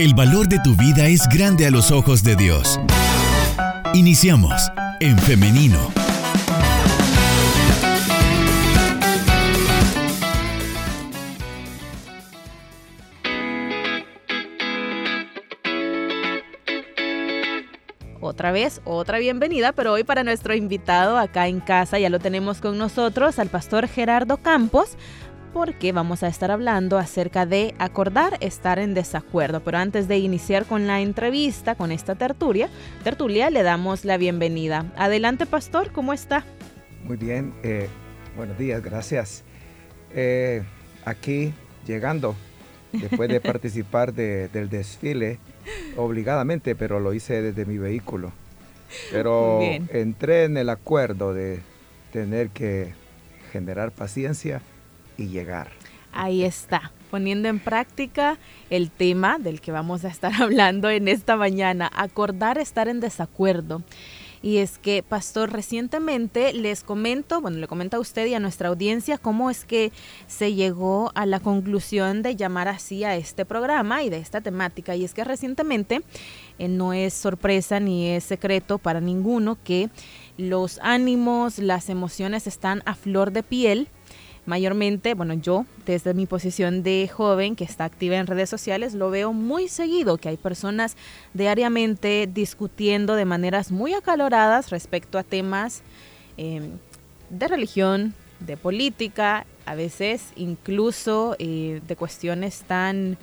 El 0.00 0.14
valor 0.14 0.48
de 0.48 0.58
tu 0.60 0.74
vida 0.76 1.08
es 1.08 1.28
grande 1.28 1.66
a 1.66 1.70
los 1.70 1.90
ojos 1.90 2.22
de 2.22 2.34
Dios. 2.34 2.80
Iniciamos 3.92 4.72
en 4.98 5.18
femenino. 5.18 5.78
Otra 18.22 18.52
vez, 18.52 18.80
otra 18.86 19.18
bienvenida, 19.18 19.72
pero 19.72 19.92
hoy 19.92 20.04
para 20.04 20.24
nuestro 20.24 20.54
invitado 20.54 21.18
acá 21.18 21.46
en 21.46 21.60
casa 21.60 21.98
ya 21.98 22.08
lo 22.08 22.20
tenemos 22.20 22.62
con 22.62 22.78
nosotros, 22.78 23.38
al 23.38 23.48
pastor 23.48 23.86
Gerardo 23.86 24.38
Campos, 24.38 24.96
porque 25.52 25.92
vamos 25.92 26.22
a 26.22 26.28
estar 26.28 26.50
hablando 26.50 26.98
acerca 26.98 27.46
de 27.46 27.74
acordar 27.78 28.36
estar 28.40 28.78
en 28.78 28.94
desacuerdo. 28.94 29.60
Pero 29.60 29.78
antes 29.78 30.08
de 30.08 30.18
iniciar 30.18 30.66
con 30.66 30.86
la 30.86 31.00
entrevista, 31.00 31.74
con 31.74 31.92
esta 31.92 32.14
tertulia, 32.14 32.68
tertulia 33.04 33.50
le 33.50 33.62
damos 33.62 34.04
la 34.04 34.16
bienvenida. 34.16 34.86
Adelante, 34.96 35.46
pastor, 35.46 35.92
¿cómo 35.92 36.12
está? 36.12 36.44
Muy 37.04 37.16
bien, 37.16 37.52
eh, 37.62 37.88
buenos 38.36 38.58
días, 38.58 38.82
gracias. 38.82 39.44
Eh, 40.14 40.62
aquí 41.04 41.52
llegando, 41.86 42.34
después 42.92 43.28
de 43.28 43.40
participar 43.40 44.12
del 44.12 44.68
desfile, 44.68 45.38
obligadamente, 45.96 46.74
pero 46.74 47.00
lo 47.00 47.12
hice 47.12 47.42
desde 47.42 47.64
mi 47.64 47.78
vehículo. 47.78 48.32
Pero 49.12 49.60
entré 49.62 50.44
en 50.44 50.56
el 50.56 50.68
acuerdo 50.68 51.32
de 51.32 51.60
tener 52.12 52.50
que 52.50 52.92
generar 53.52 53.92
paciencia 53.92 54.62
y 55.20 55.28
llegar. 55.28 55.70
Ahí 56.12 56.42
está, 56.42 56.92
poniendo 57.10 57.48
en 57.48 57.60
práctica 57.60 58.38
el 58.68 58.90
tema 58.90 59.38
del 59.38 59.60
que 59.60 59.72
vamos 59.72 60.04
a 60.04 60.08
estar 60.08 60.32
hablando 60.42 60.90
en 60.90 61.08
esta 61.08 61.36
mañana, 61.36 61.90
acordar 61.94 62.58
estar 62.58 62.88
en 62.88 63.00
desacuerdo. 63.00 63.82
Y 64.42 64.56
es 64.56 64.78
que, 64.78 65.02
pastor, 65.02 65.52
recientemente 65.52 66.54
les 66.54 66.82
comento, 66.82 67.42
bueno, 67.42 67.58
le 67.58 67.66
comento 67.66 67.98
a 67.98 68.00
usted 68.00 68.26
y 68.26 68.32
a 68.32 68.40
nuestra 68.40 68.70
audiencia 68.70 69.18
cómo 69.18 69.50
es 69.50 69.66
que 69.66 69.92
se 70.28 70.54
llegó 70.54 71.12
a 71.14 71.26
la 71.26 71.40
conclusión 71.40 72.22
de 72.22 72.36
llamar 72.36 72.66
así 72.66 73.04
a 73.04 73.16
este 73.16 73.44
programa 73.44 74.02
y 74.02 74.08
de 74.08 74.16
esta 74.16 74.40
temática. 74.40 74.96
Y 74.96 75.04
es 75.04 75.12
que 75.12 75.24
recientemente 75.24 76.00
eh, 76.58 76.68
no 76.68 76.94
es 76.94 77.12
sorpresa 77.12 77.80
ni 77.80 78.08
es 78.08 78.24
secreto 78.24 78.78
para 78.78 79.02
ninguno 79.02 79.58
que 79.62 79.90
los 80.38 80.78
ánimos, 80.82 81.58
las 81.58 81.90
emociones 81.90 82.46
están 82.46 82.82
a 82.86 82.94
flor 82.94 83.32
de 83.32 83.42
piel 83.42 83.88
mayormente, 84.50 85.14
bueno, 85.14 85.34
yo 85.34 85.64
desde 85.86 86.12
mi 86.12 86.26
posición 86.26 86.82
de 86.82 87.08
joven 87.08 87.54
que 87.54 87.62
está 87.62 87.84
activa 87.84 88.16
en 88.16 88.26
redes 88.26 88.50
sociales, 88.50 88.94
lo 88.94 89.08
veo 89.08 89.32
muy 89.32 89.68
seguido, 89.68 90.18
que 90.18 90.28
hay 90.28 90.36
personas 90.36 90.96
diariamente 91.34 92.28
discutiendo 92.30 93.14
de 93.14 93.24
maneras 93.24 93.70
muy 93.70 93.94
acaloradas 93.94 94.70
respecto 94.70 95.18
a 95.18 95.22
temas 95.22 95.82
em, 96.36 96.72
de 97.30 97.46
religión, 97.46 98.12
de 98.40 98.56
política, 98.56 99.46
a 99.66 99.76
veces 99.76 100.32
incluso 100.34 101.36
eh, 101.38 101.80
de 101.86 101.96
cuestiones 101.96 102.62
tan... 102.66 103.18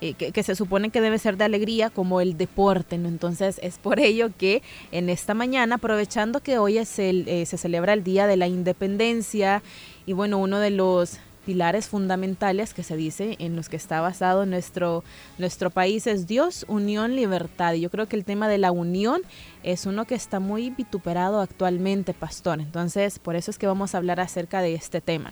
Eh, 0.00 0.12
que, 0.14 0.42
se 0.42 0.54
supone 0.54 0.90
que 0.90 1.00
debe 1.00 1.18
ser 1.18 1.38
de 1.38 1.44
alegría 1.44 1.88
como 1.88 2.20
el 2.20 2.36
deporte. 2.36 2.96
Entonces 2.96 3.58
es 3.62 3.78
por 3.78 4.00
ello 4.00 4.28
que 4.36 4.60
en 4.92 5.08
esta 5.08 5.32
mañana, 5.32 5.76
aprovechando 5.76 6.40
que 6.40 6.58
hoy 6.58 6.76
es 6.76 6.98
el, 6.98 7.26
eh, 7.26 7.46
se 7.46 7.56
celebra 7.56 7.94
el 7.94 8.02
Día 8.02 8.26
de 8.26 8.36
la 8.36 8.46
Independencia 8.46 9.62
y 10.06 10.12
bueno, 10.12 10.38
uno 10.38 10.58
de 10.58 10.70
los 10.70 11.18
pilares 11.44 11.88
fundamentales 11.88 12.74
que 12.74 12.82
se 12.82 12.96
dice 12.96 13.36
en 13.38 13.56
los 13.56 13.68
que 13.68 13.76
está 13.76 14.00
basado 14.00 14.46
nuestro, 14.46 15.04
nuestro 15.38 15.70
país 15.70 16.06
es 16.06 16.26
Dios, 16.26 16.64
unión, 16.68 17.16
libertad. 17.16 17.74
Y 17.74 17.82
yo 17.82 17.90
creo 17.90 18.08
que 18.08 18.16
el 18.16 18.24
tema 18.24 18.48
de 18.48 18.58
la 18.58 18.72
unión 18.72 19.22
es 19.62 19.86
uno 19.86 20.06
que 20.06 20.14
está 20.14 20.40
muy 20.40 20.70
vituperado 20.70 21.40
actualmente, 21.40 22.14
pastor. 22.14 22.60
Entonces, 22.60 23.18
por 23.18 23.36
eso 23.36 23.50
es 23.50 23.58
que 23.58 23.66
vamos 23.66 23.94
a 23.94 23.98
hablar 23.98 24.20
acerca 24.20 24.60
de 24.62 24.74
este 24.74 25.00
tema. 25.00 25.30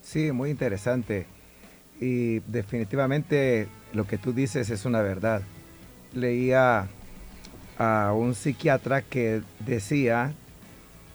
Sí, 0.00 0.32
muy 0.32 0.50
interesante. 0.50 1.26
Y 2.00 2.40
definitivamente 2.40 3.68
lo 3.92 4.06
que 4.06 4.18
tú 4.18 4.32
dices 4.32 4.70
es 4.70 4.84
una 4.84 5.02
verdad. 5.02 5.42
Leía 6.14 6.88
a 7.78 8.12
un 8.12 8.34
psiquiatra 8.34 9.02
que 9.02 9.42
decía 9.60 10.34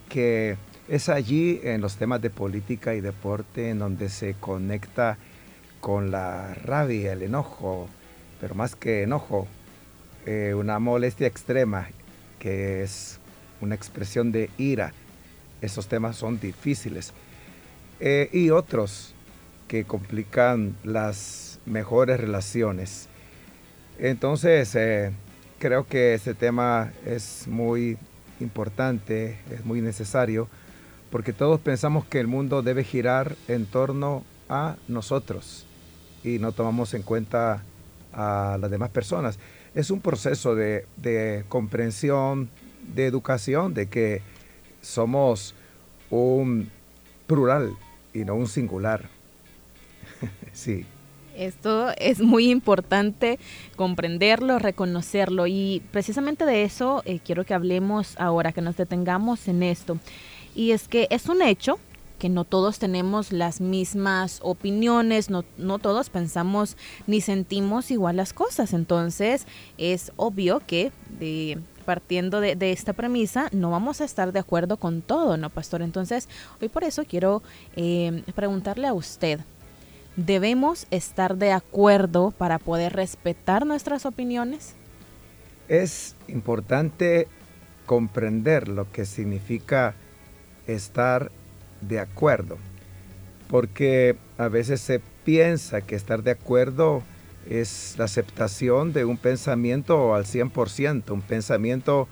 que 0.09 0.57
es 0.87 1.09
allí 1.09 1.59
en 1.63 1.81
los 1.81 1.97
temas 1.97 2.21
de 2.21 2.29
política 2.29 2.95
y 2.95 3.01
deporte 3.01 3.69
en 3.69 3.79
donde 3.79 4.09
se 4.09 4.35
conecta 4.35 5.17
con 5.81 6.11
la 6.11 6.53
rabia, 6.53 7.13
el 7.13 7.23
enojo, 7.23 7.89
pero 8.39 8.55
más 8.55 8.75
que 8.75 9.03
enojo, 9.03 9.47
eh, 10.25 10.53
una 10.55 10.79
molestia 10.79 11.27
extrema 11.27 11.89
que 12.39 12.83
es 12.83 13.19
una 13.61 13.75
expresión 13.75 14.31
de 14.31 14.49
ira. 14.57 14.93
Esos 15.61 15.87
temas 15.87 16.15
son 16.15 16.39
difíciles. 16.39 17.13
Eh, 17.99 18.29
y 18.31 18.51
otros 18.51 19.13
que 19.67 19.83
complican 19.83 20.77
las 20.83 21.59
mejores 21.65 22.19
relaciones. 22.19 23.07
Entonces, 23.99 24.73
eh, 24.75 25.11
creo 25.59 25.87
que 25.87 26.13
ese 26.13 26.33
tema 26.33 26.93
es 27.05 27.47
muy 27.47 27.97
importante, 28.39 29.39
es 29.51 29.65
muy 29.65 29.81
necesario 29.81 30.47
porque 31.11 31.33
todos 31.33 31.59
pensamos 31.59 32.05
que 32.05 32.19
el 32.19 32.27
mundo 32.27 32.61
debe 32.61 32.83
girar 32.83 33.35
en 33.47 33.65
torno 33.65 34.23
a 34.49 34.75
nosotros 34.87 35.65
y 36.23 36.39
no 36.39 36.51
tomamos 36.51 36.93
en 36.93 37.03
cuenta 37.03 37.63
a 38.13 38.57
las 38.59 38.71
demás 38.71 38.89
personas. 38.89 39.39
Es 39.75 39.91
un 39.91 40.01
proceso 40.01 40.55
de, 40.55 41.45
comprensión, 41.49 42.49
de 42.93 43.05
educación, 43.05 43.73
de 43.73 43.87
que 43.87 44.21
somos 44.81 45.53
un 46.09 46.69
plural 47.27 47.73
y 48.13 48.19
no 48.19 48.35
un 48.35 48.47
singular. 48.47 49.09
sí. 50.53 50.85
Esto 51.35 51.91
es 51.99 52.19
muy 52.19 52.49
importante 52.49 53.37
comprenderlo, 53.75 54.57
reconocerlo 54.57 55.45
y 55.45 55.83
precisamente 55.91 56.45
de 56.45 56.63
eso 56.63 57.03
eh, 57.05 57.19
quiero 57.23 57.45
que 57.45 57.53
hablemos 57.53 58.15
ahora, 58.17 58.51
que 58.51 58.61
nos 58.61 58.75
detengamos 58.75 59.47
en 59.47 59.61
esto. 59.61 59.99
Y 60.57 60.71
es 60.71 60.87
que 60.87 61.07
es 61.11 61.29
un 61.29 61.43
hecho 61.43 61.77
que 62.17 62.29
no 62.29 62.43
todos 62.43 62.79
tenemos 62.79 63.31
las 63.31 63.61
mismas 63.61 64.39
opiniones, 64.41 65.29
no, 65.29 65.45
no 65.59 65.77
todos 65.77 66.09
pensamos 66.09 66.77
ni 67.05 67.21
sentimos 67.21 67.91
igual 67.91 68.15
las 68.15 68.33
cosas. 68.33 68.73
Entonces 68.73 69.45
es 69.77 70.11
obvio 70.15 70.63
que 70.65 70.91
partiendo 71.85 72.41
de, 72.41 72.57
esta 72.71 72.93
premisa 72.93 73.49
no 73.51 73.69
vamos 73.69 74.01
a 74.01 74.05
estar 74.05 74.33
de 74.33 74.39
acuerdo 74.39 74.77
con 74.77 75.03
todo, 75.03 75.37
¿no, 75.37 75.51
pastor? 75.51 75.83
Entonces 75.83 76.27
hoy 76.59 76.69
por 76.69 76.83
eso 76.83 77.05
quiero 77.05 77.43
eh, 77.75 78.23
preguntarle 78.33 78.87
a 78.87 78.93
usted, 78.93 79.41
¿debemos 80.15 80.87
estar 80.89 81.37
de 81.37 81.51
acuerdo 81.51 82.31
para 82.31 82.57
poder 82.57 82.93
respetar 82.93 83.67
nuestras 83.67 84.07
opiniones? 84.07 84.73
Es 85.67 86.15
importante 86.27 87.27
comprender 87.85 88.67
lo 88.69 88.91
que 88.91 89.05
significa 89.05 89.93
estar 90.67 91.31
de 91.81 91.99
acuerdo, 91.99 92.57
porque 93.49 94.17
a 94.37 94.47
veces 94.47 94.81
se 94.81 95.01
piensa 95.23 95.81
que 95.81 95.95
estar 95.95 96.23
de 96.23 96.31
acuerdo 96.31 97.03
es 97.49 97.95
la 97.97 98.05
aceptación 98.05 98.93
de 98.93 99.05
un 99.05 99.17
pensamiento 99.17 100.13
al 100.13 100.25
100%, 100.25 101.11
un 101.11 101.21
pensamiento 101.21 102.07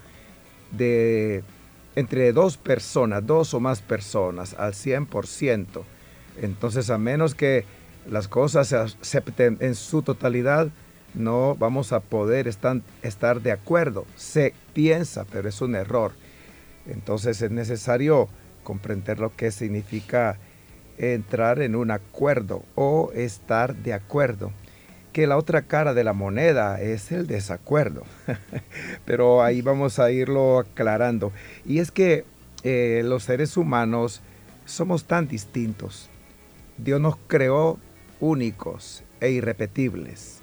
de 0.71 1.43
entre 1.95 2.33
dos 2.33 2.57
personas, 2.57 3.25
dos 3.25 3.53
o 3.53 3.59
más 3.59 3.81
personas 3.81 4.53
al 4.55 4.73
100%. 4.73 5.83
Entonces, 6.41 6.89
a 6.89 6.97
menos 6.97 7.35
que 7.35 7.65
las 8.09 8.27
cosas 8.27 8.67
se 8.67 8.77
acepten 8.77 9.57
en 9.61 9.75
su 9.75 10.01
totalidad, 10.01 10.69
no 11.13 11.55
vamos 11.55 11.93
a 11.93 12.01
poder 12.01 12.47
estar, 12.47 12.81
estar 13.01 13.41
de 13.41 13.53
acuerdo. 13.53 14.05
Se 14.15 14.53
piensa, 14.73 15.25
pero 15.31 15.47
es 15.47 15.61
un 15.61 15.75
error. 15.75 16.11
Entonces 16.85 17.41
es 17.41 17.51
necesario 17.51 18.27
comprender 18.65 19.19
lo 19.19 19.33
que 19.33 19.51
significa 19.51 20.37
entrar 20.97 21.61
en 21.61 21.77
un 21.77 21.91
acuerdo 21.91 22.63
o 22.75 23.11
estar 23.13 23.73
de 23.73 23.93
acuerdo. 23.93 24.51
Que 25.13 25.27
la 25.27 25.37
otra 25.37 25.61
cara 25.61 25.93
de 25.93 26.03
la 26.03 26.11
moneda 26.11 26.81
es 26.81 27.13
el 27.13 27.27
desacuerdo. 27.27 28.03
Pero 29.05 29.41
ahí 29.41 29.61
vamos 29.61 29.99
a 29.99 30.11
irlo 30.11 30.59
aclarando. 30.59 31.31
Y 31.65 31.79
es 31.79 31.91
que 31.91 32.25
eh, 32.63 33.01
los 33.05 33.23
seres 33.23 33.55
humanos 33.55 34.21
somos 34.65 35.05
tan 35.05 35.29
distintos. 35.29 36.09
Dios 36.77 36.99
nos 36.99 37.15
creó 37.27 37.79
únicos 38.19 39.03
e 39.21 39.31
irrepetibles. 39.31 40.41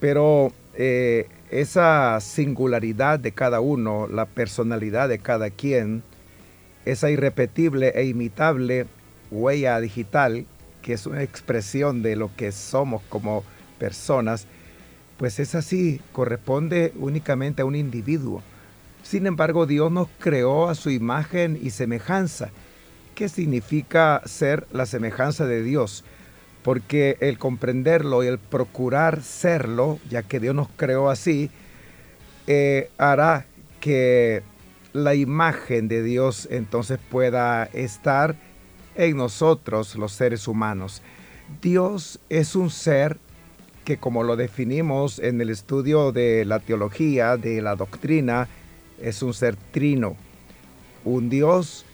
Pero 0.00 0.52
eh, 0.74 1.28
esa 1.50 2.18
singularidad 2.20 3.18
de 3.20 3.32
cada 3.32 3.60
uno, 3.60 4.08
la 4.08 4.26
personalidad 4.26 5.08
de 5.08 5.18
cada 5.18 5.50
quien, 5.50 6.02
esa 6.86 7.10
irrepetible 7.10 7.92
e 7.94 8.04
imitable 8.04 8.86
huella 9.30 9.78
digital, 9.80 10.46
que 10.82 10.94
es 10.94 11.04
una 11.06 11.22
expresión 11.22 12.02
de 12.02 12.16
lo 12.16 12.34
que 12.34 12.52
somos 12.52 13.02
como 13.08 13.44
personas, 13.78 14.46
pues 15.18 15.38
es 15.40 15.54
así, 15.54 16.00
corresponde 16.12 16.92
únicamente 16.96 17.62
a 17.62 17.64
un 17.64 17.74
individuo. 17.74 18.42
Sin 19.02 19.26
embargo, 19.26 19.66
Dios 19.66 19.90
nos 19.90 20.08
creó 20.18 20.68
a 20.68 20.74
su 20.74 20.90
imagen 20.90 21.58
y 21.60 21.70
semejanza. 21.70 22.50
¿Qué 23.14 23.28
significa 23.28 24.20
ser 24.26 24.66
la 24.72 24.86
semejanza 24.86 25.46
de 25.46 25.62
Dios? 25.62 26.04
Porque 26.62 27.16
el 27.20 27.38
comprenderlo 27.38 28.24
y 28.24 28.26
el 28.26 28.38
procurar 28.38 29.22
serlo, 29.22 29.98
ya 30.10 30.22
que 30.22 30.40
Dios 30.40 30.54
nos 30.54 30.68
creó 30.76 31.08
así, 31.08 31.50
eh, 32.46 32.90
hará 32.98 33.46
que 33.80 34.42
la 34.96 35.14
imagen 35.14 35.88
de 35.88 36.02
Dios 36.02 36.48
entonces 36.50 36.98
pueda 37.10 37.64
estar 37.64 38.36
en 38.94 39.16
nosotros 39.16 39.94
los 39.96 40.12
seres 40.12 40.48
humanos. 40.48 41.02
Dios 41.60 42.18
es 42.28 42.56
un 42.56 42.70
ser 42.70 43.18
que 43.84 43.98
como 43.98 44.24
lo 44.24 44.36
definimos 44.36 45.18
en 45.18 45.40
el 45.40 45.50
estudio 45.50 46.10
de 46.10 46.44
la 46.44 46.58
teología, 46.58 47.36
de 47.36 47.62
la 47.62 47.76
doctrina, 47.76 48.48
es 49.00 49.22
un 49.22 49.32
ser 49.32 49.54
trino, 49.70 50.16
un 51.04 51.28
Dios 51.30 51.84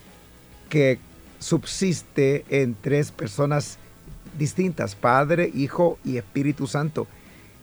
que 0.69 0.97
subsiste 1.39 2.45
en 2.49 2.73
tres 2.73 3.11
personas 3.11 3.77
distintas, 4.39 4.95
Padre, 4.95 5.51
Hijo 5.53 5.99
y 6.03 6.17
Espíritu 6.17 6.65
Santo, 6.65 7.05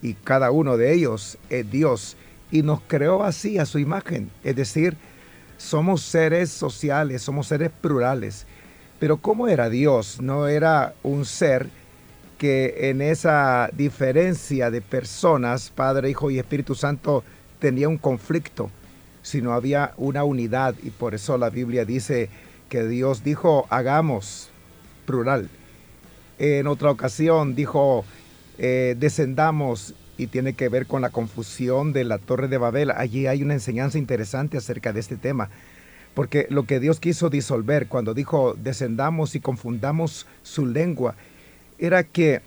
y 0.03 0.15
cada 0.15 0.51
uno 0.51 0.77
de 0.77 0.93
ellos 0.93 1.39
es 1.49 1.69
Dios, 1.69 2.17
y 2.53 2.63
nos 2.63 2.81
creó 2.83 3.25
así 3.25 3.59
a 3.59 3.67
su 3.67 3.79
imagen, 3.79 4.31
es 4.45 4.55
decir, 4.55 4.97
somos 5.61 6.01
seres 6.01 6.51
sociales, 6.51 7.21
somos 7.21 7.47
seres 7.49 7.71
plurales, 7.83 8.47
pero 8.99 9.19
¿cómo 9.19 9.47
era 9.47 9.69
Dios? 9.69 10.19
No 10.21 10.49
era 10.49 10.95
un 11.03 11.27
ser 11.27 11.69
que 12.39 12.89
en 12.89 13.03
esa 13.03 13.69
diferencia 13.75 14.71
de 14.71 14.81
personas, 14.81 15.71
Padre, 15.71 16.09
Hijo 16.09 16.31
y 16.31 16.39
Espíritu 16.39 16.75
Santo, 16.75 17.23
tenía 17.59 17.91
un 17.91 17.99
conflicto, 17.99 18.71
sino 19.21 19.53
había 19.53 19.93
una 19.99 20.25
unidad 20.25 20.75
y 20.83 20.89
por 20.89 21.15
eso 21.15 21.37
la 21.37 21.51
Biblia 21.51 21.85
dice 21.85 22.31
que 22.71 22.85
Dios 22.85 23.23
dijo, 23.23 23.67
hagamos, 23.69 24.49
plural. 25.05 25.51
En 26.39 26.67
otra 26.69 26.91
ocasión 26.91 27.55
dijo, 27.55 28.07
eh, 28.57 28.97
descendamos 28.99 29.95
y 30.21 30.27
tiene 30.27 30.53
que 30.53 30.69
ver 30.69 30.87
con 30.87 31.01
la 31.01 31.09
confusión 31.09 31.95
de 31.95 32.05
la 32.05 32.19
torre 32.19 32.47
de 32.47 32.59
Babel. 32.59 32.91
Allí 32.91 33.27
hay 33.27 33.43
una 33.43 33.55
enseñanza 33.55 33.97
interesante 33.97 34.59
acerca 34.59 34.93
de 34.93 35.01
este 35.01 35.17
tema, 35.17 35.49
porque 36.13 36.47
lo 36.51 36.65
que 36.65 36.79
Dios 36.79 37.01
quiso 37.01 37.31
disolver 37.31 37.87
cuando 37.87 38.13
dijo, 38.13 38.55
descendamos 38.55 39.35
y 39.35 39.41
confundamos 39.41 40.27
su 40.43 40.67
lengua, 40.67 41.15
era 41.79 42.05
que 42.05 42.43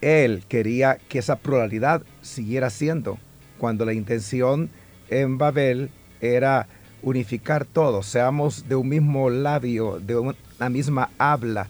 él 0.00 0.42
quería 0.48 0.98
que 1.08 1.20
esa 1.20 1.36
pluralidad 1.36 2.02
siguiera 2.20 2.68
siendo, 2.70 3.18
cuando 3.58 3.84
la 3.84 3.92
intención 3.92 4.68
en 5.08 5.38
Babel 5.38 5.90
era 6.20 6.66
unificar 7.02 7.64
todo, 7.64 8.02
seamos 8.02 8.68
de 8.68 8.74
un 8.74 8.88
mismo 8.88 9.30
labio, 9.30 10.00
de 10.00 10.16
una 10.16 10.68
misma 10.68 11.10
habla. 11.16 11.68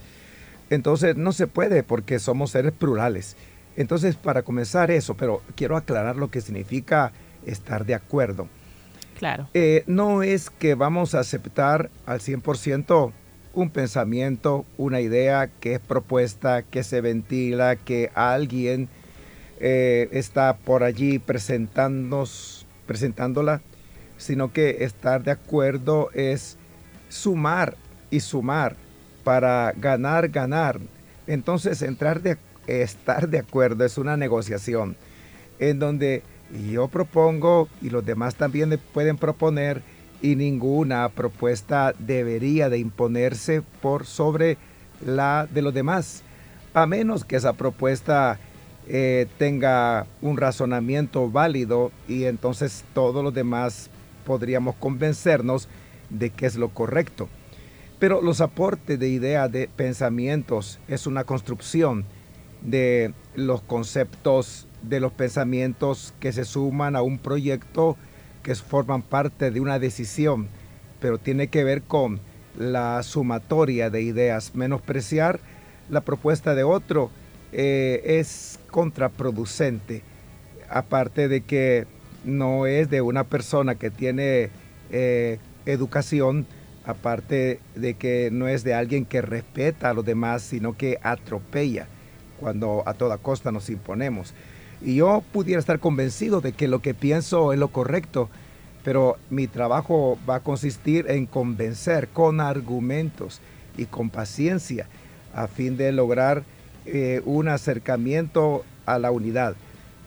Entonces 0.70 1.16
no 1.16 1.32
se 1.32 1.46
puede 1.46 1.82
porque 1.82 2.18
somos 2.18 2.52
seres 2.52 2.72
plurales. 2.72 3.36
Entonces 3.76 4.16
para 4.16 4.42
comenzar 4.42 4.90
eso, 4.90 5.14
pero 5.14 5.42
quiero 5.54 5.76
aclarar 5.76 6.16
lo 6.16 6.30
que 6.30 6.40
significa 6.40 7.12
estar 7.44 7.84
de 7.84 7.94
acuerdo. 7.94 8.48
Claro. 9.18 9.48
Eh, 9.54 9.84
no 9.86 10.22
es 10.22 10.50
que 10.50 10.74
vamos 10.74 11.14
a 11.14 11.20
aceptar 11.20 11.90
al 12.04 12.20
100% 12.20 13.12
un 13.54 13.70
pensamiento, 13.70 14.66
una 14.76 15.00
idea 15.00 15.48
que 15.48 15.74
es 15.74 15.80
propuesta, 15.80 16.62
que 16.62 16.84
se 16.84 17.00
ventila, 17.00 17.76
que 17.76 18.10
alguien 18.14 18.88
eh, 19.60 20.08
está 20.12 20.58
por 20.58 20.82
allí 20.82 21.18
presentándonos, 21.18 22.66
presentándola, 22.86 23.62
sino 24.18 24.52
que 24.52 24.84
estar 24.84 25.22
de 25.22 25.30
acuerdo 25.30 26.10
es 26.12 26.58
sumar 27.08 27.76
y 28.10 28.20
sumar 28.20 28.76
para 29.24 29.72
ganar, 29.76 30.28
ganar. 30.28 30.78
Entonces, 31.26 31.80
entrar 31.80 32.20
de, 32.20 32.36
estar 32.66 33.28
de 33.28 33.38
acuerdo 33.38 33.84
es 33.84 33.98
una 33.98 34.16
negociación 34.16 34.96
en 35.58 35.78
donde 35.78 36.22
yo 36.70 36.88
propongo 36.88 37.68
y 37.82 37.90
los 37.90 38.04
demás 38.04 38.36
también 38.36 38.78
pueden 38.92 39.16
proponer 39.16 39.82
y 40.22 40.36
ninguna 40.36 41.08
propuesta 41.08 41.94
debería 41.98 42.68
de 42.68 42.78
imponerse 42.78 43.62
por 43.82 44.06
sobre 44.06 44.56
la 45.04 45.46
de 45.52 45.62
los 45.62 45.74
demás, 45.74 46.22
a 46.74 46.86
menos 46.86 47.24
que 47.24 47.36
esa 47.36 47.52
propuesta 47.52 48.38
eh, 48.88 49.26
tenga 49.38 50.06
un 50.22 50.36
razonamiento 50.36 51.30
válido 51.30 51.90
y 52.08 52.24
entonces 52.24 52.84
todos 52.94 53.22
los 53.22 53.34
demás 53.34 53.90
podríamos 54.24 54.76
convencernos 54.76 55.68
de 56.08 56.30
que 56.30 56.46
es 56.46 56.56
lo 56.56 56.70
correcto. 56.70 57.28
Pero 57.98 58.20
los 58.20 58.40
aportes 58.40 58.98
de 58.98 59.08
ideas, 59.08 59.50
de 59.50 59.68
pensamientos, 59.74 60.78
es 60.86 61.06
una 61.06 61.24
construcción 61.24 62.04
de 62.66 63.14
los 63.36 63.62
conceptos, 63.62 64.66
de 64.82 65.00
los 65.00 65.12
pensamientos 65.12 66.12
que 66.20 66.32
se 66.32 66.44
suman 66.44 66.96
a 66.96 67.02
un 67.02 67.18
proyecto 67.18 67.96
que 68.42 68.54
forman 68.54 69.02
parte 69.02 69.50
de 69.50 69.60
una 69.60 69.78
decisión, 69.78 70.48
pero 71.00 71.18
tiene 71.18 71.46
que 71.46 71.64
ver 71.64 71.82
con 71.82 72.20
la 72.58 73.02
sumatoria 73.02 73.88
de 73.88 74.02
ideas. 74.02 74.54
Menospreciar 74.54 75.40
la 75.88 76.00
propuesta 76.00 76.54
de 76.54 76.64
otro 76.64 77.10
eh, 77.52 78.02
es 78.04 78.58
contraproducente, 78.70 80.02
aparte 80.68 81.28
de 81.28 81.42
que 81.42 81.86
no 82.24 82.66
es 82.66 82.90
de 82.90 83.00
una 83.00 83.24
persona 83.24 83.76
que 83.76 83.90
tiene 83.90 84.50
eh, 84.90 85.38
educación, 85.66 86.46
aparte 86.84 87.60
de 87.76 87.94
que 87.94 88.30
no 88.32 88.48
es 88.48 88.64
de 88.64 88.74
alguien 88.74 89.04
que 89.04 89.22
respeta 89.22 89.90
a 89.90 89.94
los 89.94 90.04
demás, 90.04 90.42
sino 90.42 90.76
que 90.76 90.98
atropella 91.02 91.88
cuando 92.40 92.82
a 92.86 92.94
toda 92.94 93.18
costa 93.18 93.52
nos 93.52 93.70
imponemos. 93.70 94.34
Y 94.82 94.96
yo 94.96 95.22
pudiera 95.32 95.60
estar 95.60 95.80
convencido 95.80 96.40
de 96.40 96.52
que 96.52 96.68
lo 96.68 96.80
que 96.80 96.94
pienso 96.94 97.52
es 97.52 97.58
lo 97.58 97.68
correcto, 97.68 98.28
pero 98.84 99.16
mi 99.30 99.46
trabajo 99.46 100.18
va 100.28 100.36
a 100.36 100.40
consistir 100.40 101.06
en 101.08 101.26
convencer 101.26 102.08
con 102.08 102.40
argumentos 102.40 103.40
y 103.76 103.86
con 103.86 104.10
paciencia 104.10 104.86
a 105.34 105.48
fin 105.48 105.76
de 105.76 105.92
lograr 105.92 106.44
eh, 106.86 107.20
un 107.24 107.48
acercamiento 107.48 108.64
a 108.86 108.98
la 108.98 109.10
unidad. 109.10 109.54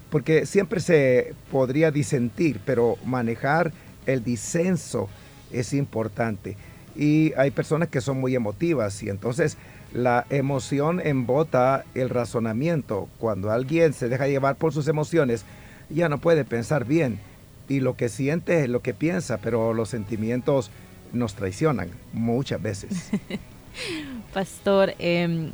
Porque 0.10 0.46
siempre 0.46 0.80
se 0.80 1.34
podría 1.52 1.92
disentir, 1.92 2.62
pero 2.66 2.98
manejar 3.06 3.72
el 4.06 4.24
disenso 4.24 5.10
es 5.52 5.74
importante. 5.74 6.58
Y 6.96 7.34
hay 7.38 7.52
personas 7.52 7.90
que 7.90 8.02
son 8.02 8.20
muy 8.20 8.36
emotivas 8.36 9.04
y 9.04 9.10
entonces 9.10 9.58
la 9.94 10.26
emoción 10.30 11.02
embota 11.04 11.86
el 11.96 12.10
razonamiento. 12.10 13.10
Cuando 13.18 13.52
alguien 13.52 13.94
se 13.94 14.10
deja 14.10 14.28
llevar 14.28 14.56
por 14.56 14.74
sus 14.74 14.88
emociones, 14.88 15.46
ya 15.90 16.10
no 16.10 16.20
puede 16.20 16.46
pensar 16.46 16.86
bien. 16.86 17.20
Y 17.68 17.80
lo 17.80 17.96
que 17.96 18.10
siente 18.10 18.64
es 18.64 18.70
lo 18.70 18.82
que 18.82 18.94
piensa, 18.94 19.38
pero 19.38 19.74
los 19.74 19.90
sentimientos 19.90 20.72
nos 21.14 21.36
traicionan 21.36 21.90
muchas 22.14 22.62
veces. 22.62 23.10
Pastor, 24.34 24.94
em, 25.00 25.52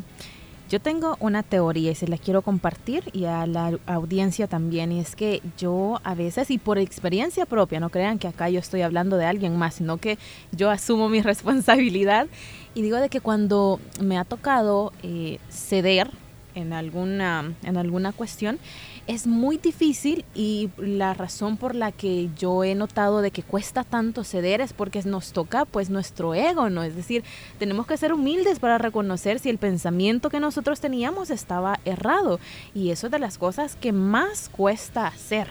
yo 0.70 0.80
tengo 0.80 1.16
una 1.20 1.44
teoría 1.44 1.92
y 1.92 1.96
se 1.96 2.08
la 2.08 2.18
quiero 2.18 2.42
compartir 2.42 3.04
y 3.14 3.26
a 3.26 3.46
la 3.46 3.78
audiencia 3.86 4.48
también. 4.48 4.92
Y 4.92 5.00
es 5.00 5.16
que 5.16 5.42
yo 5.58 6.00
a 6.04 6.16
veces, 6.16 6.50
y 6.50 6.58
por 6.58 6.78
experiencia 6.78 7.46
propia, 7.46 7.80
no 7.80 7.90
crean 7.90 8.18
que 8.18 8.28
acá 8.28 8.50
yo 8.50 8.60
estoy 8.60 8.82
hablando 8.82 9.18
de 9.18 9.26
alguien 9.26 9.58
más, 9.58 9.76
sino 9.76 9.98
que 9.98 10.18
yo 10.52 10.72
asumo 10.72 11.10
mi 11.10 11.22
responsabilidad 11.24 12.28
y 12.74 12.82
digo 12.82 12.98
de 12.98 13.10
que 13.10 13.22
cuando 13.22 13.80
me 14.02 14.18
ha 14.18 14.26
tocado 14.26 14.92
eh, 15.04 15.40
ceder 15.50 16.12
en 16.56 16.74
alguna, 16.74 17.54
en 17.64 17.78
alguna 17.78 18.12
cuestión, 18.12 18.60
es 19.08 19.28
muy 19.28 19.58
difícil 19.58 20.26
y 20.34 20.70
la 20.78 21.14
razón 21.14 21.58
por 21.58 21.76
la 21.76 21.92
que 21.92 22.30
yo 22.38 22.64
he 22.64 22.74
notado 22.74 23.22
de 23.22 23.32
que 23.32 23.44
cuesta 23.44 23.84
tanto 23.84 24.24
ceder 24.24 24.62
es 24.62 24.74
porque 24.74 25.04
nos 25.04 25.32
toca 25.32 25.66
pues 25.66 25.90
nuestro 25.90 26.34
ego, 26.34 26.70
¿no? 26.70 26.84
Es 26.84 26.96
decir, 26.96 27.24
tenemos 27.60 27.86
que 27.86 27.98
ser 27.98 28.14
humildes 28.14 28.60
para 28.60 28.78
reconocer 28.78 29.40
si 29.40 29.50
el 29.50 29.58
pensamiento 29.58 30.30
que 30.30 30.40
nosotros 30.40 30.80
teníamos 30.80 31.30
estaba 31.30 31.80
errado 31.86 32.40
y 32.74 32.90
eso 32.90 33.08
es 33.08 33.12
de 33.12 33.20
las 33.20 33.38
cosas 33.38 33.76
que 33.76 33.92
más 33.92 34.50
cuesta 34.50 35.08
hacer. 35.08 35.48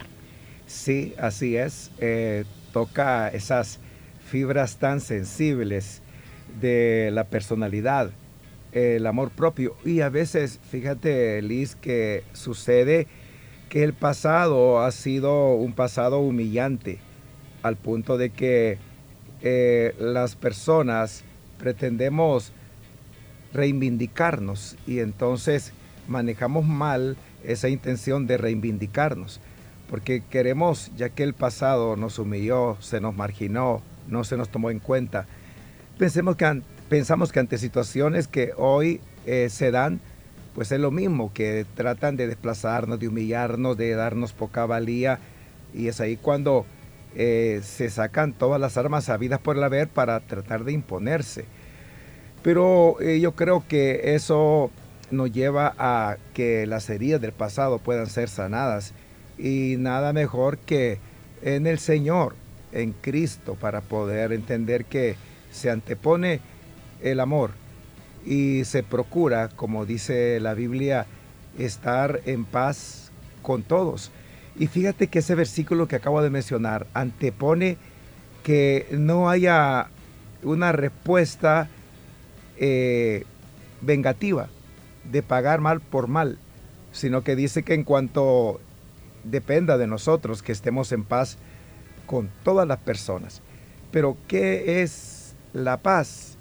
Sí, 0.67 1.15
así 1.19 1.57
es. 1.57 1.91
Eh, 1.99 2.45
toca 2.73 3.29
esas 3.29 3.79
fibras 4.25 4.79
tan 4.79 5.01
sensibles 5.01 6.03
de 6.61 7.11
la 7.13 7.25
personalidad, 7.25 8.11
el 8.75 9.07
amor 9.07 9.31
propio. 9.31 9.77
Y 9.85 10.01
a 10.01 10.09
veces, 10.11 10.61
fíjate, 10.71 11.41
Liz, 11.41 11.77
que 11.77 12.25
sucede 12.33 13.07
que 13.69 13.85
el 13.85 13.95
pasado 13.95 14.83
ha 14.83 14.91
sido 14.91 15.55
un 15.55 15.73
pasado 15.73 16.19
humillante, 16.19 16.99
al 17.63 17.77
punto 17.77 18.19
de 18.19 18.31
que 18.31 18.79
eh, 19.41 19.95
las 19.99 20.37
personas 20.37 21.25
pretendemos 21.59 22.53
reivindicarnos 23.53 24.77
y 24.87 24.99
entonces 24.99 25.73
manejamos 26.09 26.67
mal 26.67 27.17
esa 27.45 27.69
intención 27.69 28.27
de 28.27 28.37
reivindicarnos, 28.37 29.41
porque 29.89 30.23
queremos, 30.29 30.91
ya 30.97 31.11
que 31.11 31.23
el 31.23 31.35
pasado 31.35 31.97
nos 31.97 32.19
humilló, 32.19 32.77
se 32.81 33.01
nos 33.01 33.15
marginó, 33.15 33.81
no 34.09 34.25
se 34.25 34.37
nos 34.37 34.49
tomó 34.49 34.71
en 34.71 34.81
cuenta, 34.81 35.27
pensemos 35.99 36.37
que, 36.37 36.63
pensamos 36.89 37.33
que 37.33 37.41
ante 37.41 37.59
situaciones 37.59 38.29
que 38.29 38.53
hoy 38.57 39.01
eh, 39.27 39.49
se 39.51 39.71
dan, 39.71 40.01
pues 40.55 40.71
es 40.73 40.81
lo 40.81 40.91
mismo, 40.91 41.33
que 41.33 41.67
tratan 41.75 42.17
de 42.17 42.27
desplazarnos, 42.27 43.01
de 43.01 43.09
humillarnos, 43.09 43.77
de 43.77 43.95
darnos 43.95 44.33
poca 44.33 44.67
valía, 44.67 45.19
y 45.73 45.89
es 45.89 46.01
ahí 46.01 46.17
cuando 46.17 46.67
eh, 47.17 47.61
se 47.63 47.91
sacan 47.91 48.33
todas 48.33 48.61
las 48.61 48.77
armas 48.77 49.09
habidas 49.09 49.41
por 49.41 49.57
el 49.57 49.65
haber 49.65 49.89
para 49.89 50.21
tratar 50.21 50.65
de 50.65 50.73
imponerse. 50.73 51.45
Pero 52.43 53.01
eh, 53.01 53.21
yo 53.21 53.33
creo 53.33 53.65
que 53.67 54.15
eso 54.15 54.71
nos 55.11 55.33
lleva 55.33 55.75
a 55.79 56.17
que 56.35 56.67
las 56.67 56.91
heridas 56.91 57.21
del 57.21 57.33
pasado 57.33 57.79
puedan 57.79 58.07
ser 58.07 58.29
sanadas 58.29 58.93
y 59.39 59.77
nada 59.79 60.13
mejor 60.13 60.59
que 60.59 60.99
en 61.43 61.67
el 61.67 61.79
Señor, 61.79 62.35
en 62.73 62.93
Cristo, 62.93 63.55
para 63.55 63.81
poder 63.81 64.33
entender 64.33 64.85
que 64.85 65.17
se 65.53 65.71
antepone 65.71 66.41
el 67.05 67.21
amor 67.21 67.51
y 68.27 68.65
se 68.65 68.83
procura, 68.83 69.49
como 69.49 69.87
dice 69.87 70.41
la 70.41 70.55
Biblia, 70.55 71.07
estar 71.59 72.21
en 72.25 72.45
paz 72.45 73.13
con 73.43 73.63
todos. 73.63 74.11
Y 74.59 74.67
fíjate 74.67 75.09
que 75.09 75.19
ese 75.21 75.35
versículo 75.35 75.87
que 75.87 75.97
acabo 75.97 76.23
de 76.23 76.31
mencionar 76.31 76.87
antepone 76.95 77.77
que 78.43 78.87
no 78.91 79.29
haya 79.29 79.89
una 80.43 80.73
respuesta 80.73 81.69
eh, 82.57 83.25
vengativa 83.81 84.49
de 85.11 85.23
pagar 85.23 85.61
mal 85.61 85.81
por 85.81 86.09
mal, 86.09 86.39
sino 86.93 87.23
que 87.23 87.37
dice 87.37 87.63
que 87.63 87.75
en 87.75 87.85
cuanto 87.85 88.61
dependa 89.25 89.77
de 89.79 89.87
nosotros 89.87 90.43
que 90.43 90.53
estemos 90.53 90.93
en 90.93 91.05
paz 91.05 91.39
con 92.07 92.31
todas 92.43 92.67
las 92.67 92.79
personas. 92.79 93.43
Pero 93.91 94.17
¿qué 94.29 94.83
es 94.83 95.35
la 95.53 95.79
paz? 95.79 96.37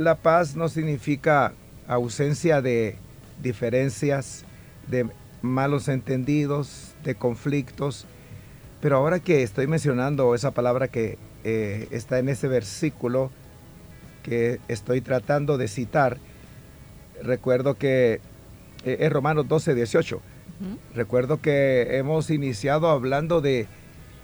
La 0.00 0.14
paz 0.14 0.56
no 0.56 0.70
significa 0.70 1.52
ausencia 1.86 2.62
de 2.62 2.96
diferencias, 3.42 4.46
de 4.86 5.06
malos 5.42 5.88
entendidos, 5.88 6.94
de 7.04 7.16
conflictos. 7.16 8.06
Pero 8.80 8.96
ahora 8.96 9.20
que 9.20 9.42
estoy 9.42 9.66
mencionando 9.66 10.34
esa 10.34 10.52
palabra 10.52 10.88
que 10.88 11.18
eh, 11.44 11.86
está 11.90 12.18
en 12.18 12.30
ese 12.30 12.48
versículo 12.48 13.30
que 14.22 14.58
estoy 14.68 15.02
tratando 15.02 15.58
de 15.58 15.68
citar, 15.68 16.16
recuerdo 17.22 17.74
que 17.74 18.22
eh, 18.86 18.96
es 19.00 19.12
Romanos 19.12 19.48
12, 19.48 19.74
18. 19.74 20.22
Recuerdo 20.94 21.42
que 21.42 21.98
hemos 21.98 22.30
iniciado 22.30 22.88
hablando 22.88 23.42
de 23.42 23.66